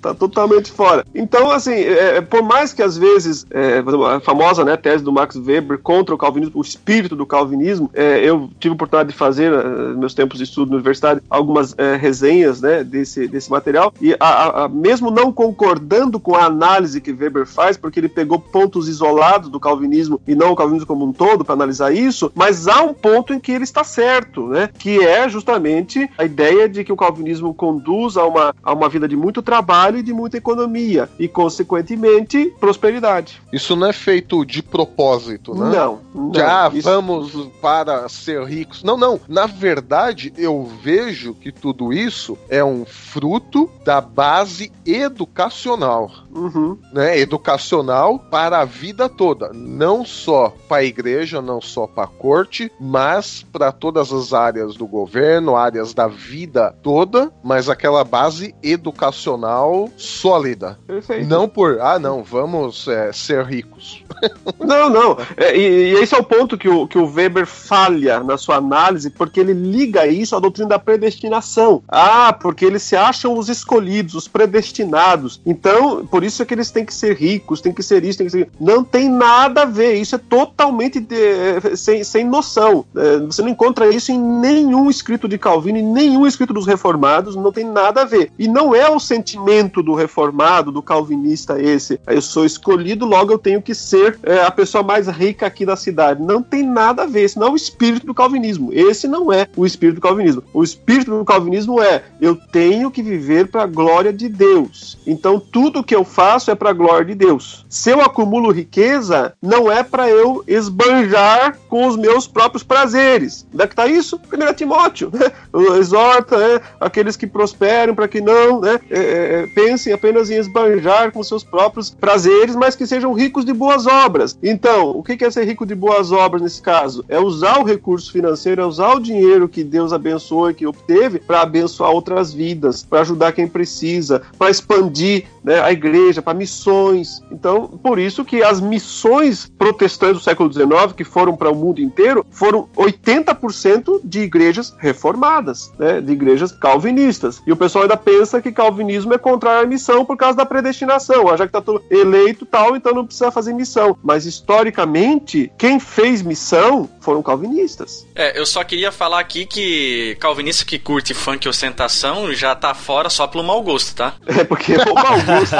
[0.00, 1.04] Tá totalmente fora.
[1.14, 3.82] Então, assim, é, por mais que às vezes é,
[4.14, 8.20] a famosa né, tese do Max Weber contra o calvinismo, o espírito do calvinismo, é,
[8.20, 11.74] eu tive a oportunidade de fazer, eh, nos meus tempos de estudo na universidade, algumas
[11.78, 17.00] eh, resenhas né, desse, desse material, e a- a- mesmo não concordando com a análise
[17.00, 21.04] que Weber faz, porque ele pegou pontos isolados do calvinismo e não o calvinismo como
[21.04, 24.68] um todo para analisar isso, mas há um ponto em que ele está certo, né,
[24.78, 29.06] que é justamente a ideia de que o calvinismo conduz a uma, a uma vida
[29.08, 33.40] de muito trabalho e de muita economia, e, consequentemente, prosperidade.
[33.52, 35.70] Isso não é feito de propósito, né?
[35.76, 36.34] Não, não.
[36.34, 38.82] Já Isso- vamos para ser ricos.
[38.82, 39.20] Não, não.
[39.28, 46.10] Na verdade, eu vejo que tudo isso é um fruto da base educacional.
[46.34, 46.78] Uhum.
[46.92, 47.18] Né?
[47.18, 49.50] Educacional para a vida toda.
[49.52, 54.76] Não só para a igreja, não só para a corte, mas para todas as áreas
[54.76, 60.78] do governo, áreas da vida toda, mas aquela base educacional sólida.
[60.86, 61.26] Perfeito.
[61.26, 64.04] Não por, ah, não, vamos é, ser ricos.
[64.58, 65.16] Não, não.
[65.36, 68.56] É, e, e esse é o ponto que o, que o Weber falha na sua
[68.56, 71.82] análise, porque ele liga isso à doutrina da predestinação.
[71.88, 75.40] Ah, porque eles se acham os escolhidos, os predestinados.
[75.46, 78.26] Então, por isso é que eles têm que ser ricos, têm que ser isso, têm
[78.26, 78.48] que ser.
[78.60, 79.94] Não tem nada a ver.
[79.94, 82.84] Isso é totalmente de- sem, sem noção.
[82.96, 87.34] É, você não encontra isso em nenhum escrito de Calvino, em nenhum escrito dos reformados,
[87.36, 88.30] não tem nada a ver.
[88.38, 92.00] E não é o sentimento do reformado, do calvinista esse.
[92.06, 95.76] Eu sou escolhido, logo eu tenho que ser é, a pessoa mais rica aqui da
[95.76, 96.22] cidade.
[96.22, 97.22] Não tem nada a ver.
[97.22, 98.70] Esse não é o espírito do calvinismo.
[98.72, 100.42] Esse não é o espírito do calvinismo.
[100.52, 104.98] O espírito do calvinismo é eu tenho que viver para a glória de Deus.
[105.06, 107.64] Então tudo que eu faço é para a glória de Deus.
[107.68, 113.46] Se eu acumulo riqueza, não é para eu esbanjar com os meus próprios prazeres.
[113.52, 114.20] Onde é que está isso?
[114.32, 115.10] 1 Timóteo.
[115.12, 115.30] Né?
[115.78, 121.12] Exorta né, aqueles que prosperam para que não né, é, é, pensem apenas em esbanjar
[121.12, 124.38] com seus próprios prazeres, mas que sejam ricos de boas obras.
[124.42, 127.04] Então, o que é ser rico de boas obras nesse caso?
[127.08, 131.18] É usar o recurso financeiro, é usar o dinheiro que Deus abençoou e que obteve
[131.18, 137.22] para abençoar outras vidas, para ajudar quem precisa, para expandir né, a igreja, para missões.
[137.30, 141.80] Então, por isso que as missões protestantes do século XIX, que foram para o mundo
[141.80, 147.42] inteiro, foram 80% de igrejas reformadas, né, de igrejas calvinistas.
[147.46, 151.28] E o pessoal ainda pensa que calvinismo é contrário à missão por causa da predestinação.
[151.28, 153.96] Ah, já que está todo eleito tal, então não precisa fazer missão.
[154.02, 158.06] Mas historicamente, quem fez missão foram calvinistas.
[158.14, 162.74] É, eu só queria falar aqui que calvinista que curte funk e ostentação já tá
[162.74, 164.12] fora só pelo mau gosto, tá?
[164.38, 165.56] É porque é o mau gosto.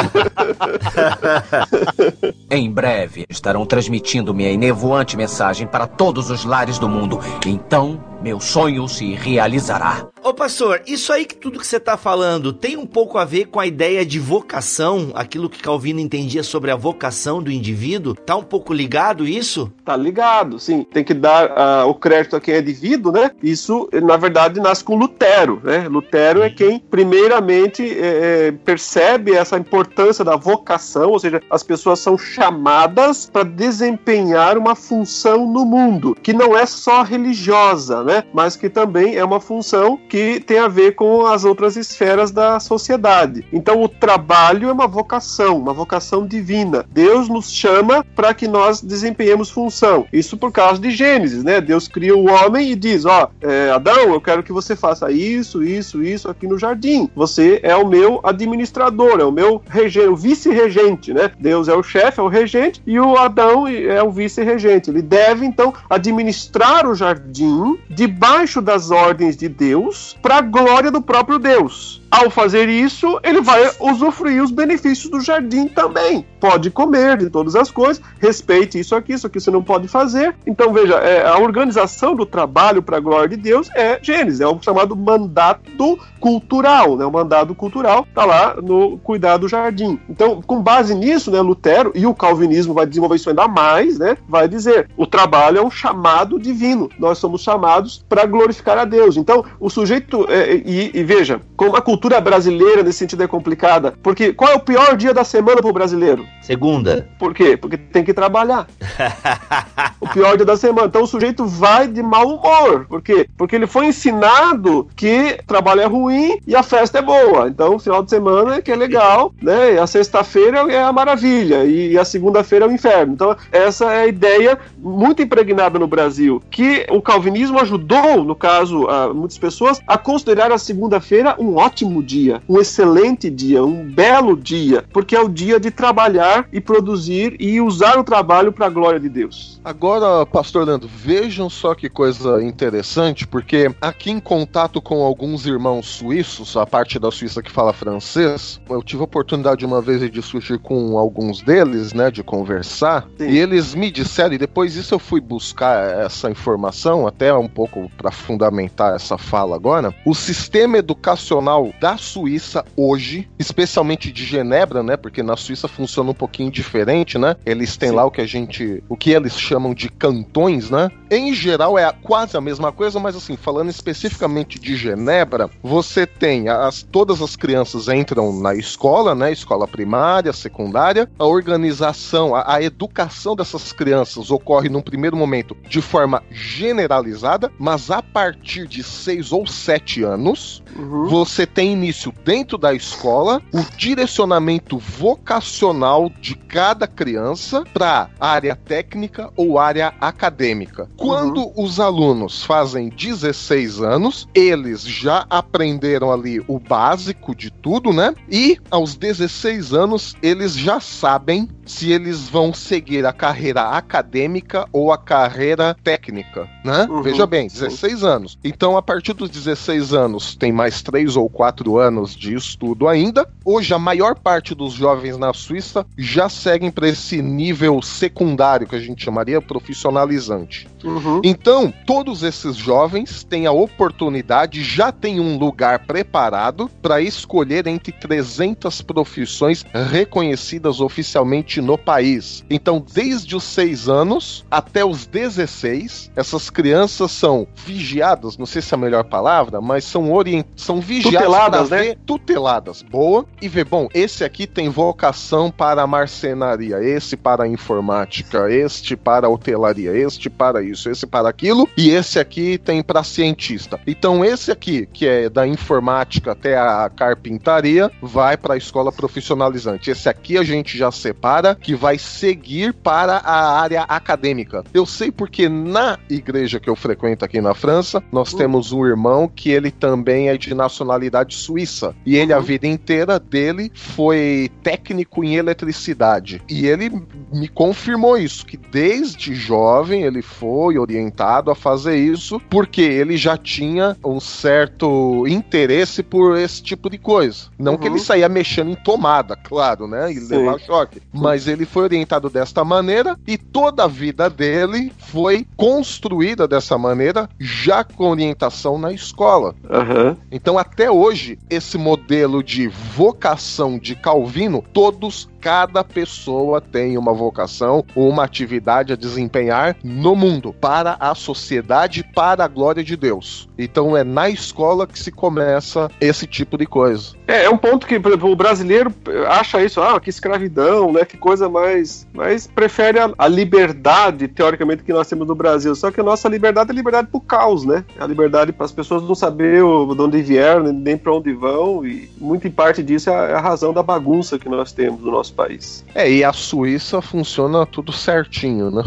[2.51, 7.18] Em breve estarão transmitindo minha enevoante mensagem para todos os lares do mundo.
[7.46, 10.06] Então, meu sonho se realizará.
[10.22, 13.46] Ô pastor, isso aí que tudo que você tá falando tem um pouco a ver
[13.46, 18.14] com a ideia de vocação, aquilo que Calvino entendia sobre a vocação do indivíduo?
[18.14, 19.72] Tá um pouco ligado isso?
[19.84, 20.84] Tá ligado, sim.
[20.92, 23.30] Tem que dar ah, o crédito a quem é devido, né?
[23.42, 25.88] Isso, na verdade, nasce com Lutero, né?
[25.88, 32.00] Lutero é quem, primeiramente, eh, eh, percebe essa importância da vocação, ou seja, as pessoas
[32.00, 38.24] são chamadas para desempenhar uma função no mundo, que não é só religiosa, né?
[38.32, 42.59] Mas que também é uma função que tem a ver com as outras esferas da
[42.59, 43.44] sociedade.
[43.52, 46.86] Então, o trabalho é uma vocação, uma vocação divina.
[46.90, 50.06] Deus nos chama para que nós desempenhemos função.
[50.11, 51.61] Isso por causa de Gênesis, né?
[51.61, 55.62] Deus cria o homem e diz: Ó, é, Adão, eu quero que você faça isso,
[55.62, 57.11] isso, isso aqui no jardim.
[57.14, 61.30] Você é o meu administrador, é o meu regente, o vice-regente, né?
[61.38, 64.88] Deus é o chefe, é o regente, e o Adão é o vice-regente.
[64.88, 71.03] Ele deve, então, administrar o jardim debaixo das ordens de Deus para a glória do
[71.03, 71.97] próprio Deus.
[72.11, 76.24] Ao fazer isso, ele vai usufruir os benefícios do jardim também.
[76.40, 80.34] Pode comer de todas as coisas, respeite isso aqui, isso aqui você não pode fazer.
[80.46, 84.46] Então, veja, é, a organização do trabalho para a glória de Deus é Gênesis, é
[84.46, 87.04] o chamado mandato cultural, né?
[87.04, 90.00] O mandado cultural está lá no cuidar do jardim.
[90.09, 94.16] Então, com base nisso, né, Lutero e o calvinismo vai desenvolver isso ainda mais, né?
[94.26, 96.88] Vai dizer, o trabalho é um chamado divino.
[96.98, 99.16] Nós somos chamados para glorificar a Deus.
[99.16, 103.94] Então, o sujeito é, e, e veja, como a cultura brasileira nesse sentido é complicada,
[104.03, 106.26] porque qual é o pior dia da semana para o brasileiro?
[106.42, 107.09] Segunda.
[107.18, 107.57] Por quê?
[107.57, 108.66] Porque tem que trabalhar.
[110.01, 110.86] o pior dia da semana.
[110.86, 112.86] Então o sujeito vai de mau humor.
[112.88, 113.28] Por quê?
[113.36, 117.49] Porque ele foi ensinado que trabalho é ruim e a festa é boa.
[117.49, 119.74] Então o final de semana é que é legal, né?
[119.74, 123.12] E a sexta-feira é a maravilha e a segunda-feira é o inferno.
[123.12, 128.86] Então essa é a ideia muito impregnada no Brasil, que o calvinismo ajudou, no caso,
[128.88, 134.36] a muitas pessoas a considerar a segunda-feira um ótimo dia, um excelente dia, um belo
[134.36, 138.70] dia, porque é o dia de trabalhar e produzir e usar o trabalho para a
[138.70, 139.61] glória de Deus.
[139.64, 145.86] Agora, pastor Leandro, vejam só que coisa interessante, porque aqui em contato com alguns irmãos
[145.86, 150.11] suíços, a parte da Suíça que fala francês, eu tive a oportunidade uma vez de
[150.11, 153.28] discutir com alguns deles, né, de conversar, Sim.
[153.28, 157.91] e eles me disseram, e depois disso eu fui buscar essa informação, até um pouco
[157.97, 164.97] para fundamentar essa fala agora, o sistema educacional da Suíça hoje, especialmente de Genebra, né,
[164.97, 167.95] porque na Suíça funciona um pouquinho diferente, né, eles têm Sim.
[167.95, 171.90] lá o que a gente, o que eles chamam de cantões, né, em geral é
[171.92, 177.36] quase a mesma coisa, mas assim, falando especificamente de Genebra, você tem as, todas as
[177.36, 184.30] crianças entram na escola, né, escola primária, secundária, a organização, a, a educação dessas crianças
[184.30, 190.62] ocorre num primeiro momento de forma generalizada, mas a partir de seis ou sete anos,
[190.76, 191.06] uhum.
[191.06, 199.30] você tem início dentro da escola o direcionamento vocacional de cada criança para área técnica
[199.36, 200.88] ou área acadêmica.
[200.99, 201.53] Quando uhum.
[201.64, 208.12] os alunos fazem 16 anos, eles já aprenderam ali o básico de tudo, né?
[208.28, 214.90] E aos 16 anos, eles já sabem se eles vão seguir a carreira acadêmica ou
[214.90, 216.88] a carreira técnica, né?
[216.90, 217.01] Uhum.
[217.03, 218.38] Veja bem, 16 anos.
[218.42, 223.28] Então, a partir dos 16 anos, tem mais 3 ou 4 anos de estudo ainda.
[223.44, 228.74] Hoje, a maior parte dos jovens na Suíça já seguem para esse nível secundário, que
[228.74, 230.66] a gente chamaria profissionalizante.
[230.89, 231.20] Uhum.
[231.22, 237.93] Então, todos esses jovens têm a oportunidade, já têm um lugar preparado para escolher entre
[237.93, 242.45] 300 profissões reconhecidas oficialmente no país.
[242.51, 248.74] Então, desde os 6 anos até os 16, essas crianças são vigiadas, não sei se
[248.74, 250.47] é a melhor palavra, mas são orient...
[250.57, 251.95] são vigiadas tuteladas, né?
[252.07, 252.82] tuteladas.
[252.82, 253.24] Boa.
[253.41, 258.97] E ver, bom, esse aqui tem vocação para a marcenaria, esse para a informática, este
[258.97, 263.81] para a hotelaria, este para isso, esse para aquilo, e esse aqui tem para cientista.
[263.87, 269.91] Então esse aqui, que é da informática até a carpintaria, vai para a escola profissionalizante.
[269.91, 274.64] Esse aqui a gente já separa que vai seguir para a área acadêmica.
[274.74, 278.39] Eu sei porque na igreja que eu frequento aqui na França, nós uhum.
[278.39, 281.95] temos um irmão que ele também é de nacionalidade suíça.
[282.05, 282.39] E ele, uhum.
[282.39, 286.43] a vida inteira dele, foi técnico em eletricidade.
[286.49, 286.91] E ele
[287.33, 293.36] me confirmou isso, que desde jovem ele foi orientado a fazer isso porque ele já
[293.36, 297.46] tinha um certo interesse por esse tipo de coisa.
[297.58, 297.78] Não uhum.
[297.78, 298.04] que ele uhum.
[298.04, 300.12] saía mexendo em tomada, claro, né?
[300.12, 300.36] E Sim.
[300.36, 301.00] levar choque.
[301.12, 307.28] Mas ele foi orientado desta maneira e toda a vida dele foi construída dessa maneira,
[307.38, 309.54] já com orientação na escola.
[309.64, 310.16] Uhum.
[310.30, 317.84] Então, até hoje, esse modelo de vocação de Calvino, todos cada pessoa tem uma vocação
[317.95, 323.49] ou uma atividade a desempenhar no mundo, para a sociedade, para a glória de Deus.
[323.59, 327.16] Então é na escola que se começa esse tipo de coisa.
[327.26, 328.93] É, é um ponto que, o brasileiro
[329.28, 331.05] acha isso, ah, que escravidão, né?
[331.05, 332.07] Que coisa mais.
[332.12, 335.74] Mas prefere a, a liberdade, teoricamente, que nós temos no Brasil.
[335.74, 337.84] Só que a nossa liberdade é liberdade pro caos, né?
[337.99, 341.84] É a liberdade para as pessoas não saber de onde vieram, nem para onde vão.
[341.84, 345.01] E muito em parte disso é a, é a razão da bagunça que nós temos
[345.01, 345.85] no nosso nosso país.
[345.95, 348.83] É, e a Suíça funciona tudo certinho, né?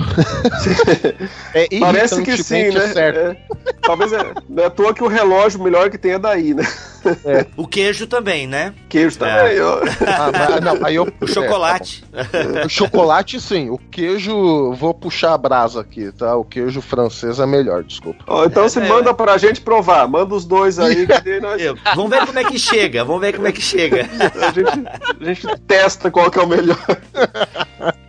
[1.53, 2.87] é Parece que sim, né?
[2.87, 3.17] Certo.
[3.19, 3.37] É,
[3.81, 6.63] talvez é, não é à toa que o relógio melhor que tem é daí, né?
[7.25, 7.47] É.
[7.57, 8.73] O queijo também, né?
[8.87, 9.57] Queijo também.
[9.57, 9.61] É.
[10.07, 12.03] Ah, mas, não, aí eu, o chocolate.
[12.11, 13.69] Tá o chocolate, sim.
[13.69, 16.35] O queijo, vou puxar a brasa aqui, tá?
[16.35, 18.23] O queijo francês é melhor, desculpa.
[18.27, 20.07] Oh, então você é, manda pra gente provar.
[20.07, 21.07] Manda os dois aí.
[21.07, 21.61] Que nós...
[21.95, 23.03] Vamos ver como é que chega.
[23.03, 24.07] Vamos ver como é que chega.
[24.41, 24.87] A gente,
[25.19, 26.77] a gente testa qual que é o melhor.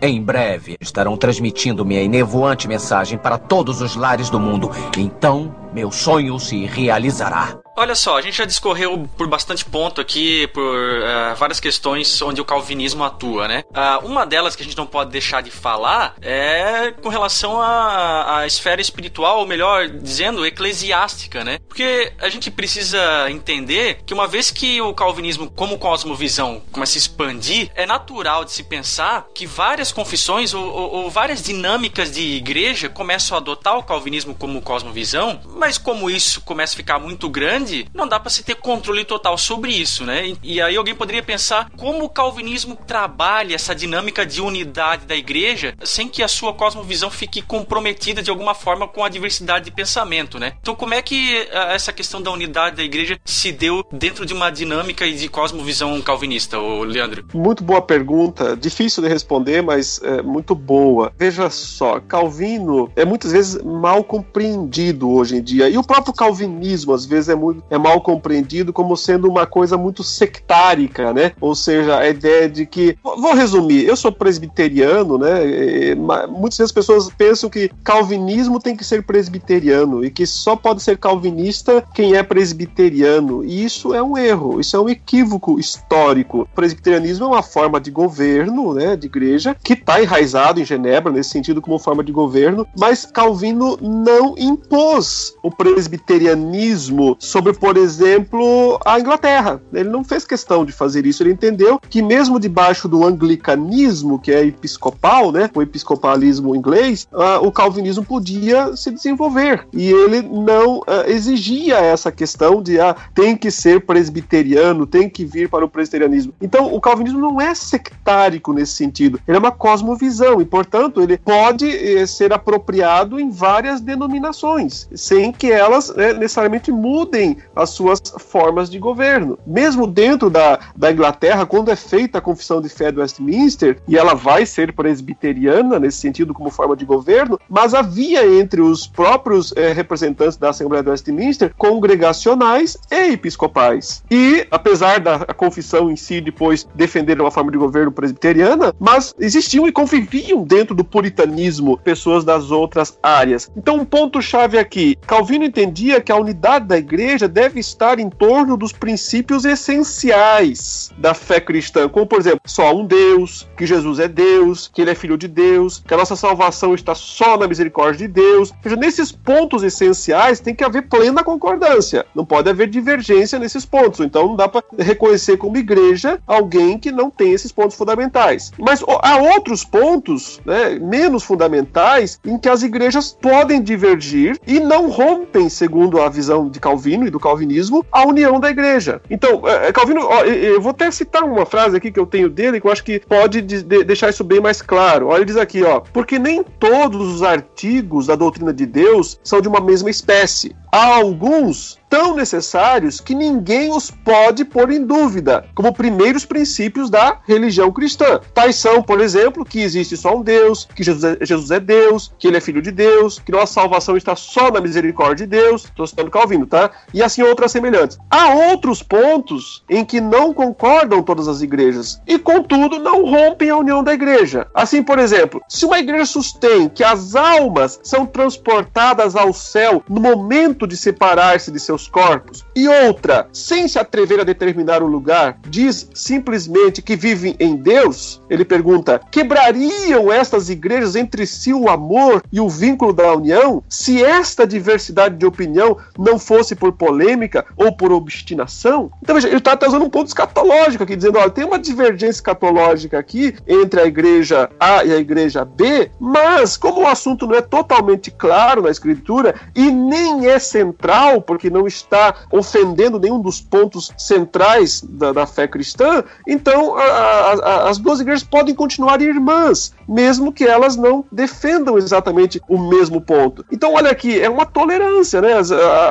[0.01, 4.71] Em breve estarão transmitindo minha enevoante mensagem para todos os lares do mundo.
[4.97, 7.59] Então, meu sonho se realizará.
[7.75, 12.41] Olha só, a gente já discorreu por bastante ponto aqui, por uh, várias questões onde
[12.41, 13.65] o calvinismo atua, né?
[13.71, 18.41] Uh, uma delas que a gente não pode deixar de falar é com relação à,
[18.41, 21.59] à esfera espiritual, ou melhor dizendo, eclesiástica, né?
[21.67, 27.01] Porque a gente precisa entender que uma vez que o calvinismo, como cosmovisão, começa a
[27.01, 32.21] expandir, é natural de se pensar que várias confissões ou, ou, ou várias dinâmicas de
[32.37, 37.31] igreja começam a adotar o calvinismo como cosmovisão, mas como isso começa a ficar muito
[37.31, 37.63] grande,
[37.95, 40.29] não dá para se ter controle total sobre isso, né?
[40.29, 45.17] E, e aí alguém poderia pensar como o calvinismo trabalha essa dinâmica de unidade da
[45.17, 49.71] igreja sem que a sua cosmovisão fique comprometida de alguma forma com a diversidade de
[49.71, 50.55] pensamento, né?
[50.61, 54.33] Então como é que ah, essa questão da unidade da igreja se deu dentro de
[54.33, 57.25] uma dinâmica de cosmovisão calvinista, o Leandro?
[57.35, 61.13] Muito boa pergunta, difícil de responder, mas é, muito boa.
[61.19, 66.93] Veja só, Calvino é muitas vezes mal compreendido hoje em dia, e o próprio calvinismo
[66.93, 71.33] às vezes é, muito, é mal compreendido como sendo uma coisa muito sectárica, né?
[71.41, 72.97] Ou seja, a ideia de que.
[73.03, 75.95] Vou resumir, eu sou presbiteriano, né?
[76.29, 80.83] Muitas vezes as pessoas pensam que calvinismo tem que ser presbiteriano e que só pode
[80.83, 83.45] ser calvinista quem é presbiteriano.
[83.45, 86.43] E isso é um erro, isso é um equívoco histórico.
[86.43, 88.97] O presbiterianismo é uma forma de governo, né?
[88.97, 93.79] De igreja, que está enraizado em Genebra, nesse sentido, como forma de governo, mas Calvino
[93.81, 99.61] não impôs o presbiterianismo sobre, por exemplo, a Inglaterra.
[99.73, 101.23] Ele não fez questão de fazer isso.
[101.23, 107.47] Ele entendeu que, mesmo debaixo do anglicanismo, que é episcopal, né, o episcopalismo inglês, uh,
[107.47, 109.67] o calvinismo podia se desenvolver.
[109.73, 115.25] E ele não uh, exigia essa questão de ah, tem que ser presbiteriano, tem que
[115.25, 116.35] vir para o presbiterianismo.
[116.41, 119.21] Então, o calvinismo não é sectárico nesse sentido.
[119.27, 125.33] Ele é uma cosmovisão e, portanto, ele pode eh, ser apropriado em várias denominações, sem
[125.33, 129.39] que elas né, necessariamente mudem as suas formas de governo.
[129.47, 133.97] Mesmo dentro da, da Inglaterra, quando é feita a confissão de fé do Westminster, e
[133.97, 139.53] ela vai ser presbiteriana nesse sentido como forma de governo, mas havia entre os próprios
[139.57, 144.03] eh, representantes da Assembleia do Westminster congregacionais e episcopais.
[144.11, 149.67] E, apesar da confissão em si depois defender uma forma de governo presbiteriana, mas existiam
[149.67, 153.51] e conviviam dentro do puritanismo pessoas das outras áreas.
[153.57, 158.57] Então, um ponto-chave aqui: Calvino entendia que a unidade da igreja deve estar em torno
[158.57, 164.09] dos princípios essenciais da fé cristã, como, por exemplo, só um Deus, que Jesus é
[164.09, 168.07] Deus, que ele é filho de Deus, que a nossa salvação está só na misericórdia
[168.07, 168.51] de Deus.
[168.51, 172.07] Ou seja, nesses pontos essenciais tem que haver plena concordância.
[172.15, 174.01] Não pode haver divergência nesses pontos.
[174.01, 178.53] Então, não dá para reconhecer como igreja alguém que não tem esses pontos fundamentais.
[178.59, 184.91] Mas há outros pontos, né, menos fundamentais, em que as igrejas podem divergir e não
[184.91, 189.01] rompem, segundo a visão de Calvino e do calvinismo, a união da igreja.
[189.09, 192.61] Então, é, é, Calvino, eu vou até citar uma frase aqui que eu tenho dele
[192.61, 195.09] que eu acho que pode de, de, deixar isso bem mais claro.
[195.09, 199.41] Olha, ele diz aqui, ó, porque nem todos os artigos da doutrina de Deus são
[199.41, 200.57] de uma mesma espécie.
[200.73, 207.19] Há alguns tão necessários que ninguém os pode pôr em dúvida, como primeiros princípios da
[207.29, 208.19] religião cristã.
[208.33, 212.11] Tais são, por exemplo, que existe só um Deus, que Jesus é, Jesus é Deus,
[212.19, 215.67] que ele é filho de Deus, que nossa salvação está só na misericórdia de Deus.
[215.67, 216.71] Estou citando Calvino, tá?
[216.95, 217.99] E assim outras semelhantes.
[218.11, 223.57] Há outros pontos em que não concordam todas as igrejas e, contudo, não rompem a
[223.59, 224.47] união da igreja.
[224.55, 230.01] Assim, por exemplo, se uma igreja sustém que as almas são transportadas ao céu no
[230.01, 232.45] momento de separar-se de seus seus corpos.
[232.55, 238.21] E outra, sem se atrever a determinar o lugar, diz simplesmente que vivem em Deus.
[238.29, 244.03] Ele pergunta: quebrariam estas igrejas entre si o amor e o vínculo da união se
[244.03, 248.91] esta diversidade de opinião não fosse por polêmica ou por obstinação?
[249.03, 252.13] Então veja, ele está tá usando um ponto escatológico aqui, dizendo: olha, tem uma divergência
[252.13, 257.37] escatológica aqui entre a igreja A e a igreja B, mas como o assunto não
[257.37, 263.41] é totalmente claro na escritura e nem é central, porque não está ofendendo nenhum dos
[263.41, 269.73] pontos centrais da, da fé cristã, então a, a, as duas igrejas podem continuar irmãs,
[269.89, 273.45] mesmo que elas não defendam exatamente o mesmo ponto.
[273.51, 275.33] Então, olha aqui, é uma tolerância, né?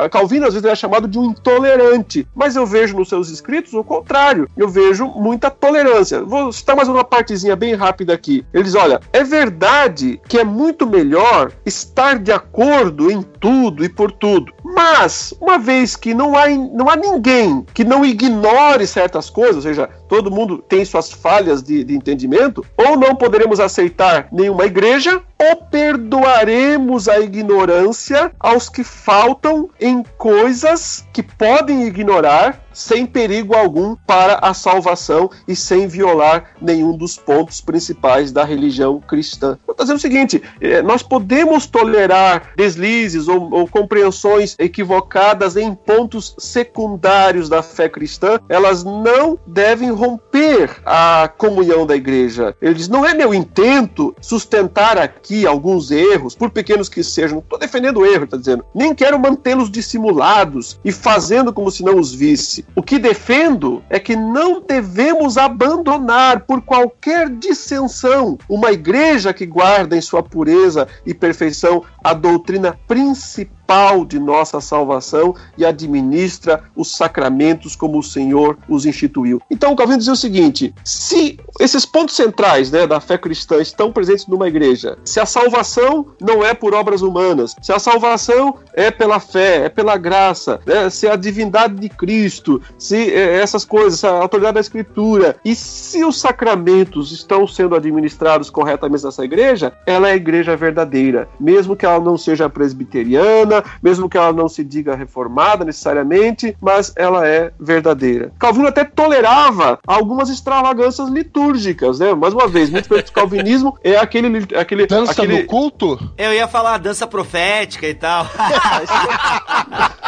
[0.04, 3.74] A Calvino às vezes é chamado de um intolerante, mas eu vejo nos seus escritos
[3.74, 4.50] o contrário.
[4.58, 6.24] Eu vejo muita tolerância.
[6.24, 8.46] Vou citar mais uma partezinha bem rápida aqui.
[8.54, 13.90] Ele diz: olha, é verdade que é muito melhor estar de acordo em tudo e
[13.90, 14.54] por tudo.
[14.64, 19.62] Mas, uma vez que não há, não há ninguém que não ignore certas coisas, ou
[19.62, 25.22] seja, todo mundo tem suas falhas de, de entendimento, ou não poderemos aceitar nenhuma igreja,
[25.40, 33.96] ou perdoaremos a ignorância aos que faltam em coisas que podem ignorar sem perigo algum
[33.96, 39.58] para a salvação e sem violar nenhum dos pontos principais da religião cristã.
[39.70, 46.36] Está dizendo o seguinte: eh, nós podemos tolerar deslizes ou, ou, compreensões equivocadas em pontos
[46.38, 52.56] secundários da fé cristã, elas não devem romper a comunhão da igreja.
[52.60, 57.44] Ele diz: não é meu intento sustentar aqui alguns erros, por pequenos que sejam, não
[57.44, 62.00] estou defendendo o erro, está dizendo, nem quero mantê-los dissimulados e fazendo como se não
[62.00, 62.66] os visse.
[62.76, 69.96] O que defendo é que não devemos abandonar por qualquer dissensão uma igreja que guarda
[69.96, 76.96] em sua pureza e perfeição a doutrina principal principal de nossa salvação e administra os
[76.96, 79.42] sacramentos como o Senhor os instituiu.
[79.50, 83.92] Então, o Calvino dizia o seguinte: se esses pontos centrais né, da fé cristã estão
[83.92, 88.92] presentes numa igreja, se a salvação não é por obras humanas, se a salvação é
[88.92, 94.04] pela fé, é pela graça, né, se a divindade de Cristo, se é, essas coisas,
[94.04, 100.10] a autoridade da Escritura, e se os sacramentos estão sendo administrados corretamente nessa igreja, ela
[100.10, 104.64] é a igreja verdadeira, mesmo que ela não seja presbiteriana, mesmo que ela não se
[104.64, 108.32] diga reformada necessariamente, mas ela é verdadeira.
[108.40, 112.14] Calvino até tolerava algumas extravagâncias litúrgicas, né?
[112.14, 115.42] Mais uma vez, muito pelo calvinismo é aquele aquele dança aquele...
[115.42, 116.00] no culto.
[116.18, 118.26] Eu ia falar dança profética e tal.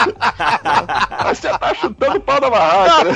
[1.29, 3.03] Você tá chutando o pau da barraca.
[3.05, 3.13] Né?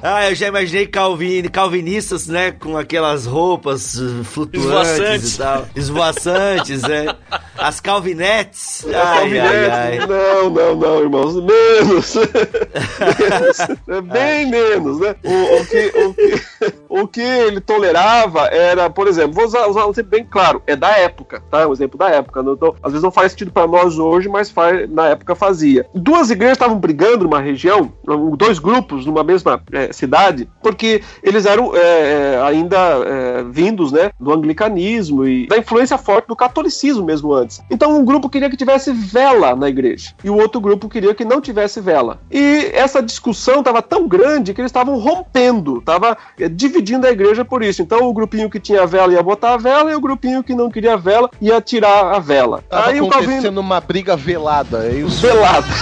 [0.02, 5.34] ah, eu já imaginei Calvin, calvinistas, né, com aquelas roupas flutuantes Esvoaçantes.
[5.34, 7.16] e tal, esvoaçantes, né?
[7.58, 8.84] As calvinetes.
[8.86, 10.06] As calvinetes.
[10.06, 12.14] Não, não, não, irmãos, menos.
[12.14, 12.14] menos.
[14.12, 15.14] Bem menos, né?
[15.24, 16.42] O, o, que, o, que,
[16.88, 20.76] o que ele tolerava era, por exemplo, vou usar, usar um exemplo bem claro, é
[20.76, 21.66] da época, tá?
[21.66, 22.42] Um exemplo da época.
[22.42, 25.86] Não, então, às vezes não faz sentido para nós hoje, mas faz, na época fazia.
[25.94, 27.92] Duas igrejas estavam brigando numa região,
[28.36, 34.32] dois grupos numa mesma é, cidade, porque eles eram é, ainda é, vindos, né, do
[34.32, 37.60] anglicanismo e da influência forte do catolicismo mesmo antes.
[37.70, 41.24] Então um grupo queria que tivesse vela na igreja e o outro grupo queria que
[41.24, 42.20] não tivesse vela.
[42.30, 47.44] E essa discussão estava tão grande que eles estavam rompendo, estava é, dividindo a igreja
[47.44, 47.82] por isso.
[47.82, 50.70] Então o grupinho que tinha vela ia botar a vela e o grupinho que não
[50.70, 52.62] queria vela ia tirar a vela.
[52.68, 55.20] Tava Aí o acontecendo Calvino uma briga velada, é isso?
[55.20, 55.66] velado.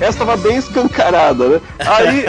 [0.00, 1.60] Essa estava bem escancarada, né?
[1.78, 2.24] Aí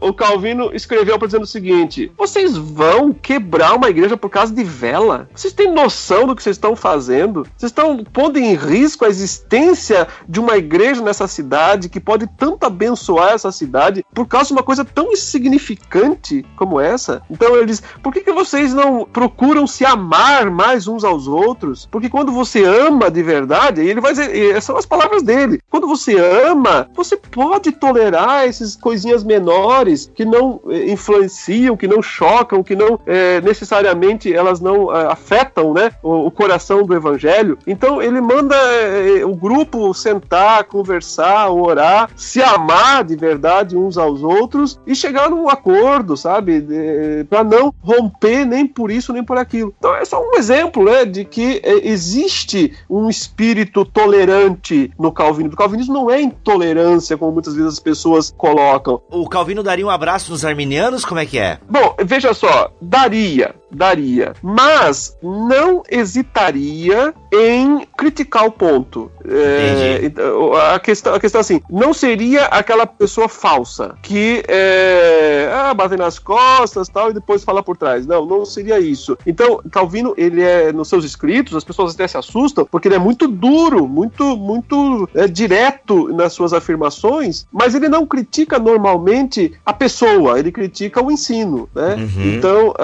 [0.00, 4.54] o, o Calvino escreveu para dizendo o seguinte: vocês vão quebrar uma igreja por causa
[4.54, 5.28] de vela?
[5.34, 7.42] Vocês têm noção do que vocês estão fazendo?
[7.56, 12.64] Vocês estão pondo em risco a existência de uma igreja nessa cidade que pode tanto
[12.66, 17.22] abençoar essa cidade por causa de uma coisa tão insignificante como essa?
[17.30, 21.86] Então ele diz: por que, que vocês não procuram se amar mais uns aos outros?
[21.90, 25.58] Porque quando você ama de verdade, ele vai dizer, são as palavras dele.
[25.70, 32.02] Quando você ama, você pode tolerar essas coisinhas menores que não eh, influenciam, que não
[32.02, 37.56] chocam, que não eh, necessariamente elas não eh, afetam, né, o, o coração do evangelho.
[37.66, 44.22] Então ele manda eh, o grupo sentar, conversar, orar, se amar de verdade uns aos
[44.22, 46.66] outros e chegar num acordo, sabe,
[47.30, 49.74] para não romper nem por isso nem por aquilo.
[49.78, 55.54] Então é só um exemplo, né, de que eh, existe um espírito tolerante no calvinismo.
[55.54, 59.00] O calvinismo não é intolerância, como muitas vezes as pessoas colocam.
[59.10, 61.04] O Calvino daria um abraço nos arminianos?
[61.04, 61.58] Como é que é?
[61.68, 69.10] Bom, veja só, daria, daria, mas não hesitaria em criticar o ponto.
[69.24, 75.50] É, então, a, questão, a questão é assim, não seria aquela pessoa falsa que é,
[75.52, 78.06] ah, bate nas costas tal e depois fala por trás.
[78.06, 79.16] Não, não seria isso.
[79.26, 82.98] Então, Calvino, ele é nos seus escritos, as pessoas até se assustam porque ele é
[82.98, 89.72] muito duro, muito, muito é, direto nas suas afirmações, mas ele não critica normalmente a
[89.72, 91.94] pessoa, ele critica o ensino, né?
[91.94, 92.34] Uhum.
[92.34, 92.74] Então,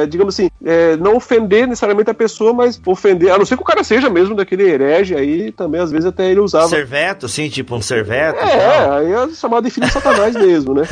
[0.00, 3.62] ah, digamos assim, é, não ofender necessariamente a pessoa, mas ofender, a não ser que
[3.62, 6.68] o cara seja mesmo daquele herege aí, também às vezes até ele usava.
[6.68, 8.38] Serveto, sim, tipo um serveto.
[8.38, 8.92] É, tal.
[8.92, 10.82] aí é chamado de filho de Satanás mesmo, né?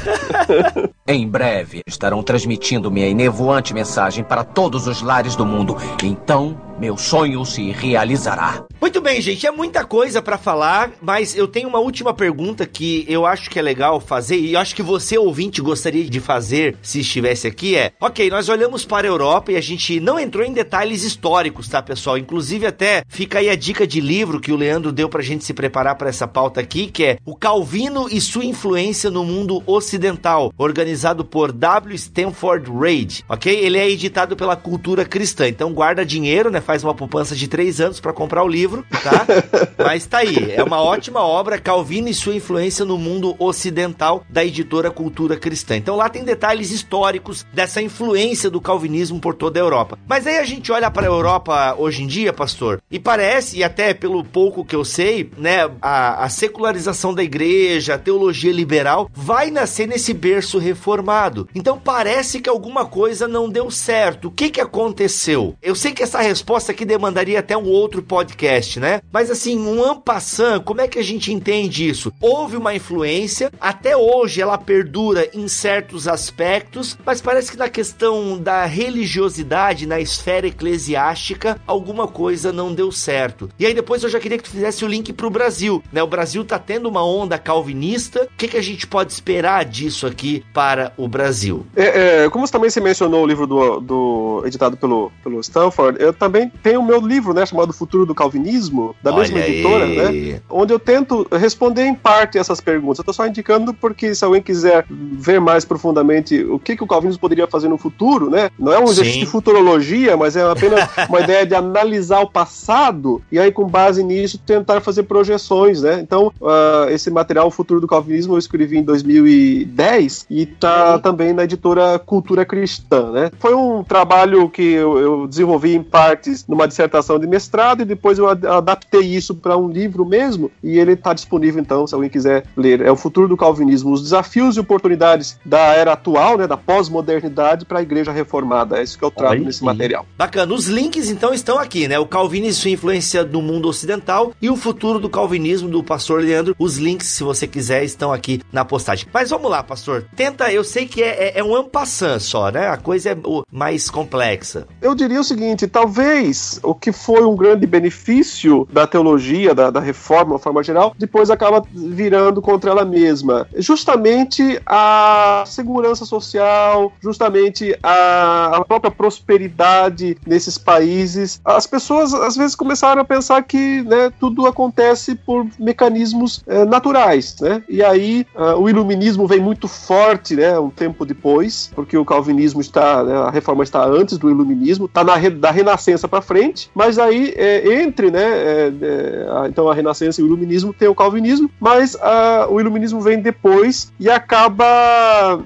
[1.07, 5.77] Em breve estarão transmitindo minha enevoante mensagem para todos os lares do mundo.
[6.03, 8.65] Então, meu sonho se realizará.
[8.81, 13.05] Muito bem, gente, é muita coisa pra falar, mas eu tenho uma última pergunta que
[13.07, 17.01] eu acho que é legal fazer e acho que você ouvinte gostaria de fazer se
[17.01, 20.55] estivesse aqui é: OK, nós olhamos para a Europa e a gente não entrou em
[20.55, 22.17] detalhes históricos, tá, pessoal?
[22.17, 25.53] Inclusive até fica aí a dica de livro que o Leandro deu pra gente se
[25.53, 30.55] preparar para essa pauta aqui, que é O Calvino e sua influência no mundo ocidental,
[30.57, 31.95] organizado por W.
[31.95, 33.55] Stanford Reid, ok?
[33.55, 36.63] Ele é editado pela Cultura Cristã, então guarda dinheiro, né?
[36.71, 39.27] Faz uma poupança de três anos para comprar o livro, tá?
[39.77, 44.45] Mas tá aí, é uma ótima obra, Calvino e sua influência no mundo ocidental, da
[44.45, 45.77] editora Cultura Cristã.
[45.77, 49.99] Então lá tem detalhes históricos dessa influência do calvinismo por toda a Europa.
[50.07, 53.65] Mas aí a gente olha para a Europa hoje em dia, pastor, e parece, e
[53.65, 59.11] até pelo pouco que eu sei, né, a, a secularização da igreja, a teologia liberal,
[59.13, 61.49] vai nascer nesse berço reformado.
[61.53, 64.29] Então parece que alguma coisa não deu certo.
[64.29, 65.57] O que que aconteceu?
[65.61, 69.01] Eu sei que essa resposta aqui demandaria até um outro podcast, né?
[69.13, 72.13] Mas assim, um ampassant, como é que a gente entende isso?
[72.21, 78.37] Houve uma influência, até hoje ela perdura em certos aspectos, mas parece que na questão
[78.37, 83.49] da religiosidade, na esfera eclesiástica, alguma coisa não deu certo.
[83.59, 86.03] E aí depois eu já queria que tu fizesse o link pro Brasil, né?
[86.03, 88.25] O Brasil tá tendo uma onda calvinista.
[88.25, 91.67] O que, que a gente pode esperar disso aqui para o Brasil?
[91.77, 96.13] É, é, como também você mencionou o livro do, do editado pelo, pelo Stanford, eu
[96.13, 100.33] também tenho o meu livro, né, chamado Futuro do Calvinismo, da Olha mesma editora, aí.
[100.33, 100.41] né?
[100.49, 102.99] Onde eu tento responder em parte essas perguntas.
[102.99, 106.87] Eu tô só indicando porque se alguém quiser ver mais profundamente o que, que o
[106.87, 108.51] calvinismo poderia fazer no futuro, né?
[108.59, 109.21] Não é um exercício Sim.
[109.21, 114.03] de futurologia, mas é apenas uma ideia de analisar o passado e aí, com base
[114.03, 116.01] nisso, tentar fazer projeções, né?
[116.01, 121.33] Então, ah, esse material, O Futuro do Calvinismo, eu escrevi em 2010 e tá também
[121.33, 123.31] na editora Cultura Cristã, né?
[123.39, 128.19] Foi um trabalho que eu, eu desenvolvi em partes numa dissertação de mestrado e depois
[128.19, 132.11] eu ad- adaptei isso para um livro mesmo e ele está disponível, então, se alguém
[132.11, 132.81] quiser ler.
[132.81, 136.47] É O Futuro do Calvinismo, os desafios e oportunidades da era atual, né?
[136.47, 138.79] Da pós-modernidade para a igreja reformada.
[138.79, 139.67] É isso que eu trago Olha nesse aí.
[139.67, 140.07] material.
[140.17, 141.99] Bacana, os links então estão aqui, né?
[141.99, 146.21] O Calvino e sua influência no mundo ocidental e o futuro do calvinismo do pastor
[146.23, 146.55] Leandro.
[146.59, 149.07] Os links, se você quiser, estão aqui na postagem.
[149.13, 150.05] Mas vamos lá, pastor.
[150.17, 152.69] Tenta, eu sei que é, é, é um ampassant só, né?
[152.69, 154.67] A coisa é o, mais complexa.
[154.81, 156.20] Eu diria o seguinte: talvez
[156.63, 161.31] o que foi um grande benefício da teologia, da, da reforma, de forma geral, depois
[161.31, 163.47] acaba virando contra ela mesma.
[163.57, 171.41] Justamente a segurança social, justamente a, a própria prosperidade nesses países.
[171.45, 177.37] As pessoas às vezes começaram a pensar que né, tudo acontece por mecanismos eh, naturais,
[177.41, 177.63] né?
[177.69, 180.59] E aí ah, o iluminismo vem muito forte, né?
[180.59, 185.05] Um tempo depois, porque o calvinismo está, né, a reforma está antes do iluminismo, está
[185.05, 188.23] na da renascença para frente, mas aí é, entre, né?
[188.23, 192.61] é, é, a- então a renascença e o iluminismo tem o calvinismo, mas ah, o
[192.61, 194.65] iluminismo vem depois e acaba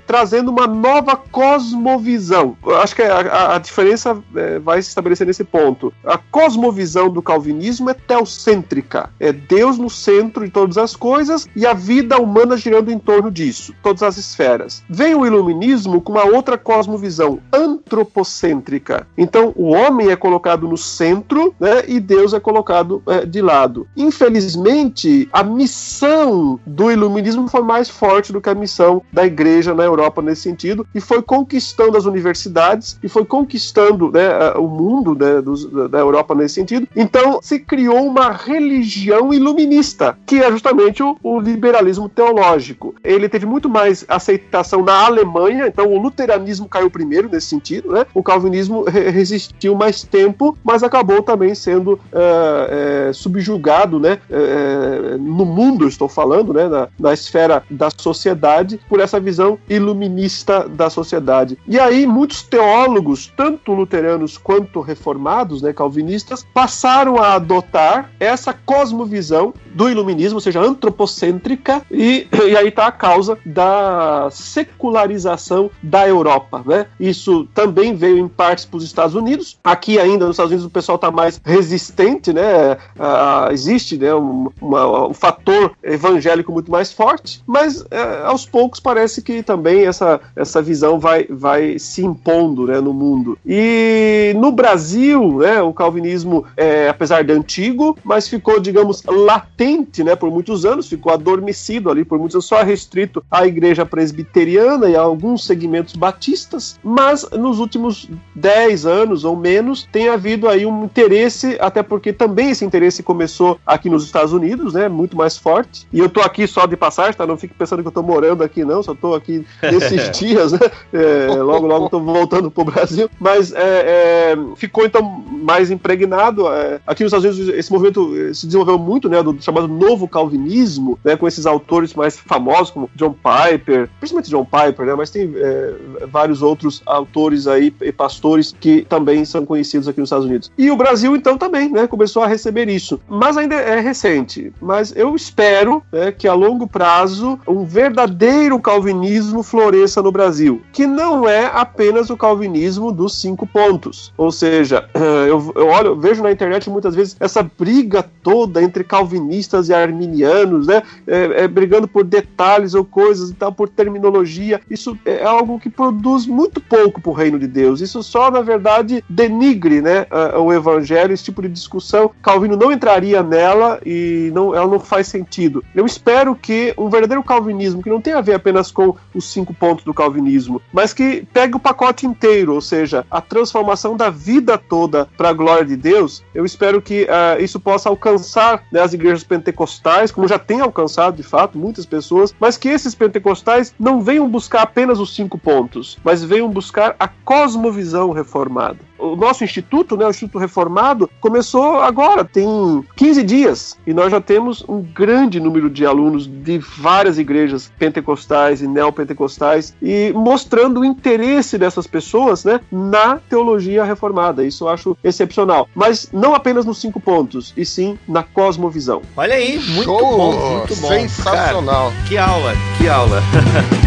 [0.07, 2.57] trazendo uma nova cosmovisão.
[2.83, 5.93] Acho que a, a- a diferença é, vai se estabelecer nesse ponto.
[6.05, 11.67] A cosmovisão do calvinismo é teocêntrica, é Deus no centro de todas as coisas e
[11.67, 14.83] a vida humana girando em torno disso, todas as esferas.
[14.89, 19.07] Vem o iluminismo com uma outra cosmovisão antropocêntrica.
[19.17, 23.87] Então o homem é colocado no centro, né, e Deus é colocado é, de lado.
[23.97, 29.85] Infelizmente, a missão do iluminismo foi mais forte do que a missão da igreja na
[29.85, 35.41] Europa nesse sentido e foi conquistando as universidades e foi conquistando né, o mundo né,
[35.41, 36.87] dos- da- Europa nesse sentido.
[36.95, 42.95] Então se criou uma religião iluminista, que é justamente o, o liberalismo teológico.
[43.03, 48.05] Ele teve muito mais aceitação na Alemanha, então o luteranismo caiu primeiro nesse sentido, né?
[48.13, 54.19] O calvinismo re- resistiu mais tempo, mas acabou também sendo eh, eh, subjugado, né?
[54.31, 56.69] eh, no mundo, estou falando, né?
[56.69, 61.59] Na, na esfera da sociedade, por essa visão iluminista da sociedade.
[61.67, 65.73] E aí muitos teólogos, tanto luteranos quanto reformados, né?
[65.73, 72.87] Calvinistas, passaram a adotar essa cosmovisão do iluminismo, ou seja, antropocêntrica, e, e aí está
[72.87, 76.63] a causa da secularização da Europa.
[76.65, 76.87] Né?
[76.99, 79.59] Isso também veio em partes para os Estados Unidos.
[79.63, 82.77] Aqui ainda nos Estados Unidos o pessoal está mais resistente, né?
[82.99, 88.81] Ah, existe né, um, uma- um fator evangélico muito mais forte, mas eh, aos poucos
[88.81, 93.39] parece que também essa, essa visão vai, vai se impondo né, no mundo.
[93.47, 100.17] E no Brasil, né, o calvinismo, é, apesar de antigo, mas ficou, digamos, latente né,
[100.17, 104.97] por muitos anos, ficou adormecido ali por muitos anos, só restrito à igreja presbiteriana e
[104.97, 110.85] a alguns segmentos batistas, mas nos últimos 10 anos ou menos tem, havido aí um
[110.85, 114.89] interesse, até porque também esse interesse começou aqui nos Estados Unidos, né?
[114.89, 115.87] Muito mais forte.
[115.93, 117.27] E eu tô aqui só de passagem, tá?
[117.27, 118.83] Não fique pensando que eu tô morando aqui, não.
[118.83, 120.61] Só tô aqui nesses dias, né?
[120.93, 123.11] É, logo, logo tô voltando pro Brasil.
[123.19, 126.49] Mas é, é, ficou então mais impregnado.
[126.49, 129.23] É, aqui nos Estados Unidos esse movimento eh, se desenvolveu muito, né?
[129.23, 131.17] Do chamado novo calvinismo, né?
[131.17, 134.95] Com esses autores mais famosos como John Piper, principalmente John Piper, né?
[134.95, 135.75] Mas tem é,
[136.07, 140.53] vários outros autores aí e pastores que também são conhecidos aqui nos Estados Unidos.
[140.57, 141.87] E o Brasil então também, né?
[141.87, 143.01] Começou a receber isso.
[143.09, 144.53] Mas ainda é recente.
[144.61, 150.87] Mas eu espero né, que a longo prazo um verdadeiro calvinismo floresça no Brasil, que
[150.87, 154.13] não é apenas o calvinismo dos cinco pontos.
[154.17, 154.89] Ou seja,
[155.29, 159.75] eu, eu olho, eu vejo na internet muitas vezes essa briga toda entre calvinistas e
[159.75, 160.83] arminianos, né?
[161.07, 164.61] É, é, brigando por detalhes ou coisas e tal, por terminologia.
[164.71, 167.81] Isso é algo que produz muito pouco para o reino de Deus.
[167.81, 170.04] Isso só, na verdade, denigre né,
[170.39, 172.11] o evangelho, esse tipo de discussão.
[172.23, 175.65] Calvino não entraria nela e não, ela não faz sentido.
[175.75, 179.55] Eu espero que um verdadeiro calvinismo, que não tem a ver apenas com os cinco
[179.55, 184.57] pontos do calvinismo, mas que pegue o pacote inteiro, ou seja, a transformação da vida
[184.59, 188.93] toda para a glória de Deus, eu espero que uh, isso possa alcançar né, as
[188.93, 194.01] igrejas pentecostais, como já tem alcançado de fato muitas pessoas, mas que esses pentecostais não
[194.01, 199.97] venham buscar apenas os cinco pontos, mas venham buscar a cosmovisão reformada o nosso instituto,
[199.97, 205.41] né, o Instituto Reformado, começou agora, tem 15 dias, e nós já temos um grande
[205.41, 212.45] número de alunos de várias igrejas pentecostais e neopentecostais, e mostrando o interesse dessas pessoas
[212.45, 214.45] né, na teologia reformada.
[214.45, 215.69] Isso eu acho excepcional.
[215.75, 219.03] Mas não apenas nos cinco pontos, e sim na cosmovisão.
[219.17, 220.17] Olha aí, muito Show!
[220.17, 220.89] bom, muito bom.
[220.89, 221.91] Sensacional.
[221.91, 223.23] Cara, que aula, que aula.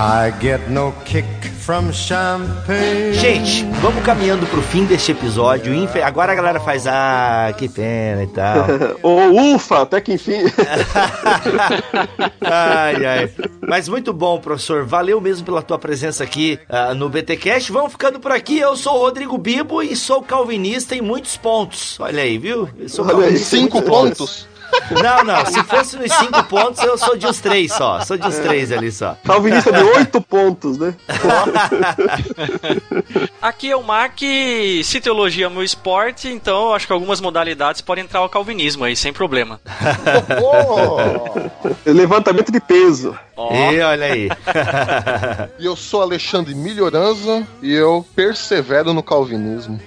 [0.00, 1.26] I get no kick
[1.58, 3.14] from champagne.
[3.14, 5.72] Gente, vamos caminhando pro fim deste episódio.
[6.04, 8.64] Agora a galera faz, ah, que pena e tal.
[9.02, 10.44] Ô, ufa, até que enfim.
[12.40, 13.30] ai, ai.
[13.60, 14.84] Mas muito bom, professor.
[14.84, 17.72] Valeu mesmo pela tua presença aqui ah, no BTcast.
[17.72, 18.56] Vamos ficando por aqui.
[18.56, 21.98] Eu sou o Rodrigo Bibo e sou calvinista em muitos pontos.
[21.98, 22.68] Olha aí, viu?
[22.78, 24.48] Eu sou Olha aí, calvinista em Cinco muitos pontos?
[25.02, 25.44] Não, não.
[25.46, 28.00] Se fosse nos cinco pontos, eu sou de uns três só.
[28.00, 29.16] Sou de uns três ali só.
[29.24, 30.94] Calvinista de oito pontos, né?
[33.40, 34.18] Aqui é o Mac,
[34.84, 38.96] se teologia é meu esporte, então acho que algumas modalidades podem entrar ao calvinismo aí,
[38.96, 39.60] sem problema.
[40.40, 41.90] Oh!
[41.90, 43.16] Levantamento de peso.
[43.36, 44.28] Ó, E olha aí.
[45.58, 49.80] E eu sou Alexandre Melhoranza e eu persevero no calvinismo.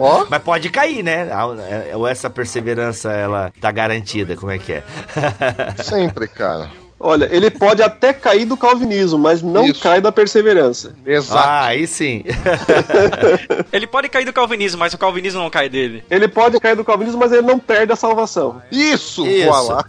[0.00, 1.28] Ó, Mas pode cair, né?
[1.94, 4.84] Ou essa perseverança, ela tá garantida, como é que é?
[5.82, 6.70] sempre, cara.
[6.98, 9.82] Olha, ele pode até cair do calvinismo, mas não Isso.
[9.82, 10.94] cai da perseverança.
[11.04, 11.38] Exato.
[11.38, 12.24] Ah, aí sim.
[13.70, 16.02] Ele pode cair do calvinismo, mas o calvinismo não cai dele.
[16.08, 18.62] Ele pode cair do calvinismo, mas ele não perde a salvação.
[18.72, 19.46] Isso, Isso.
[19.46, 19.84] voilà.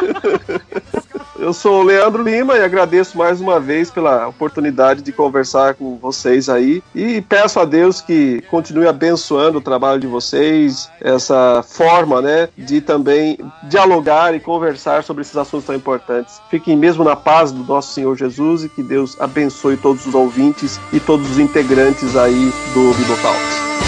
[1.38, 5.96] Eu sou o Leandro Lima e agradeço mais uma vez pela oportunidade de conversar com
[5.96, 6.82] vocês aí.
[6.92, 12.80] E peço a Deus que continue abençoando o trabalho de vocês, essa forma, né, de
[12.80, 13.38] também
[13.68, 16.40] dialogar e conversar sobre esses assuntos tão importantes.
[16.50, 20.80] Fiquem mesmo na paz do nosso Senhor Jesus e que Deus abençoe todos os ouvintes
[20.92, 23.87] e todos os integrantes aí do Bibotalk.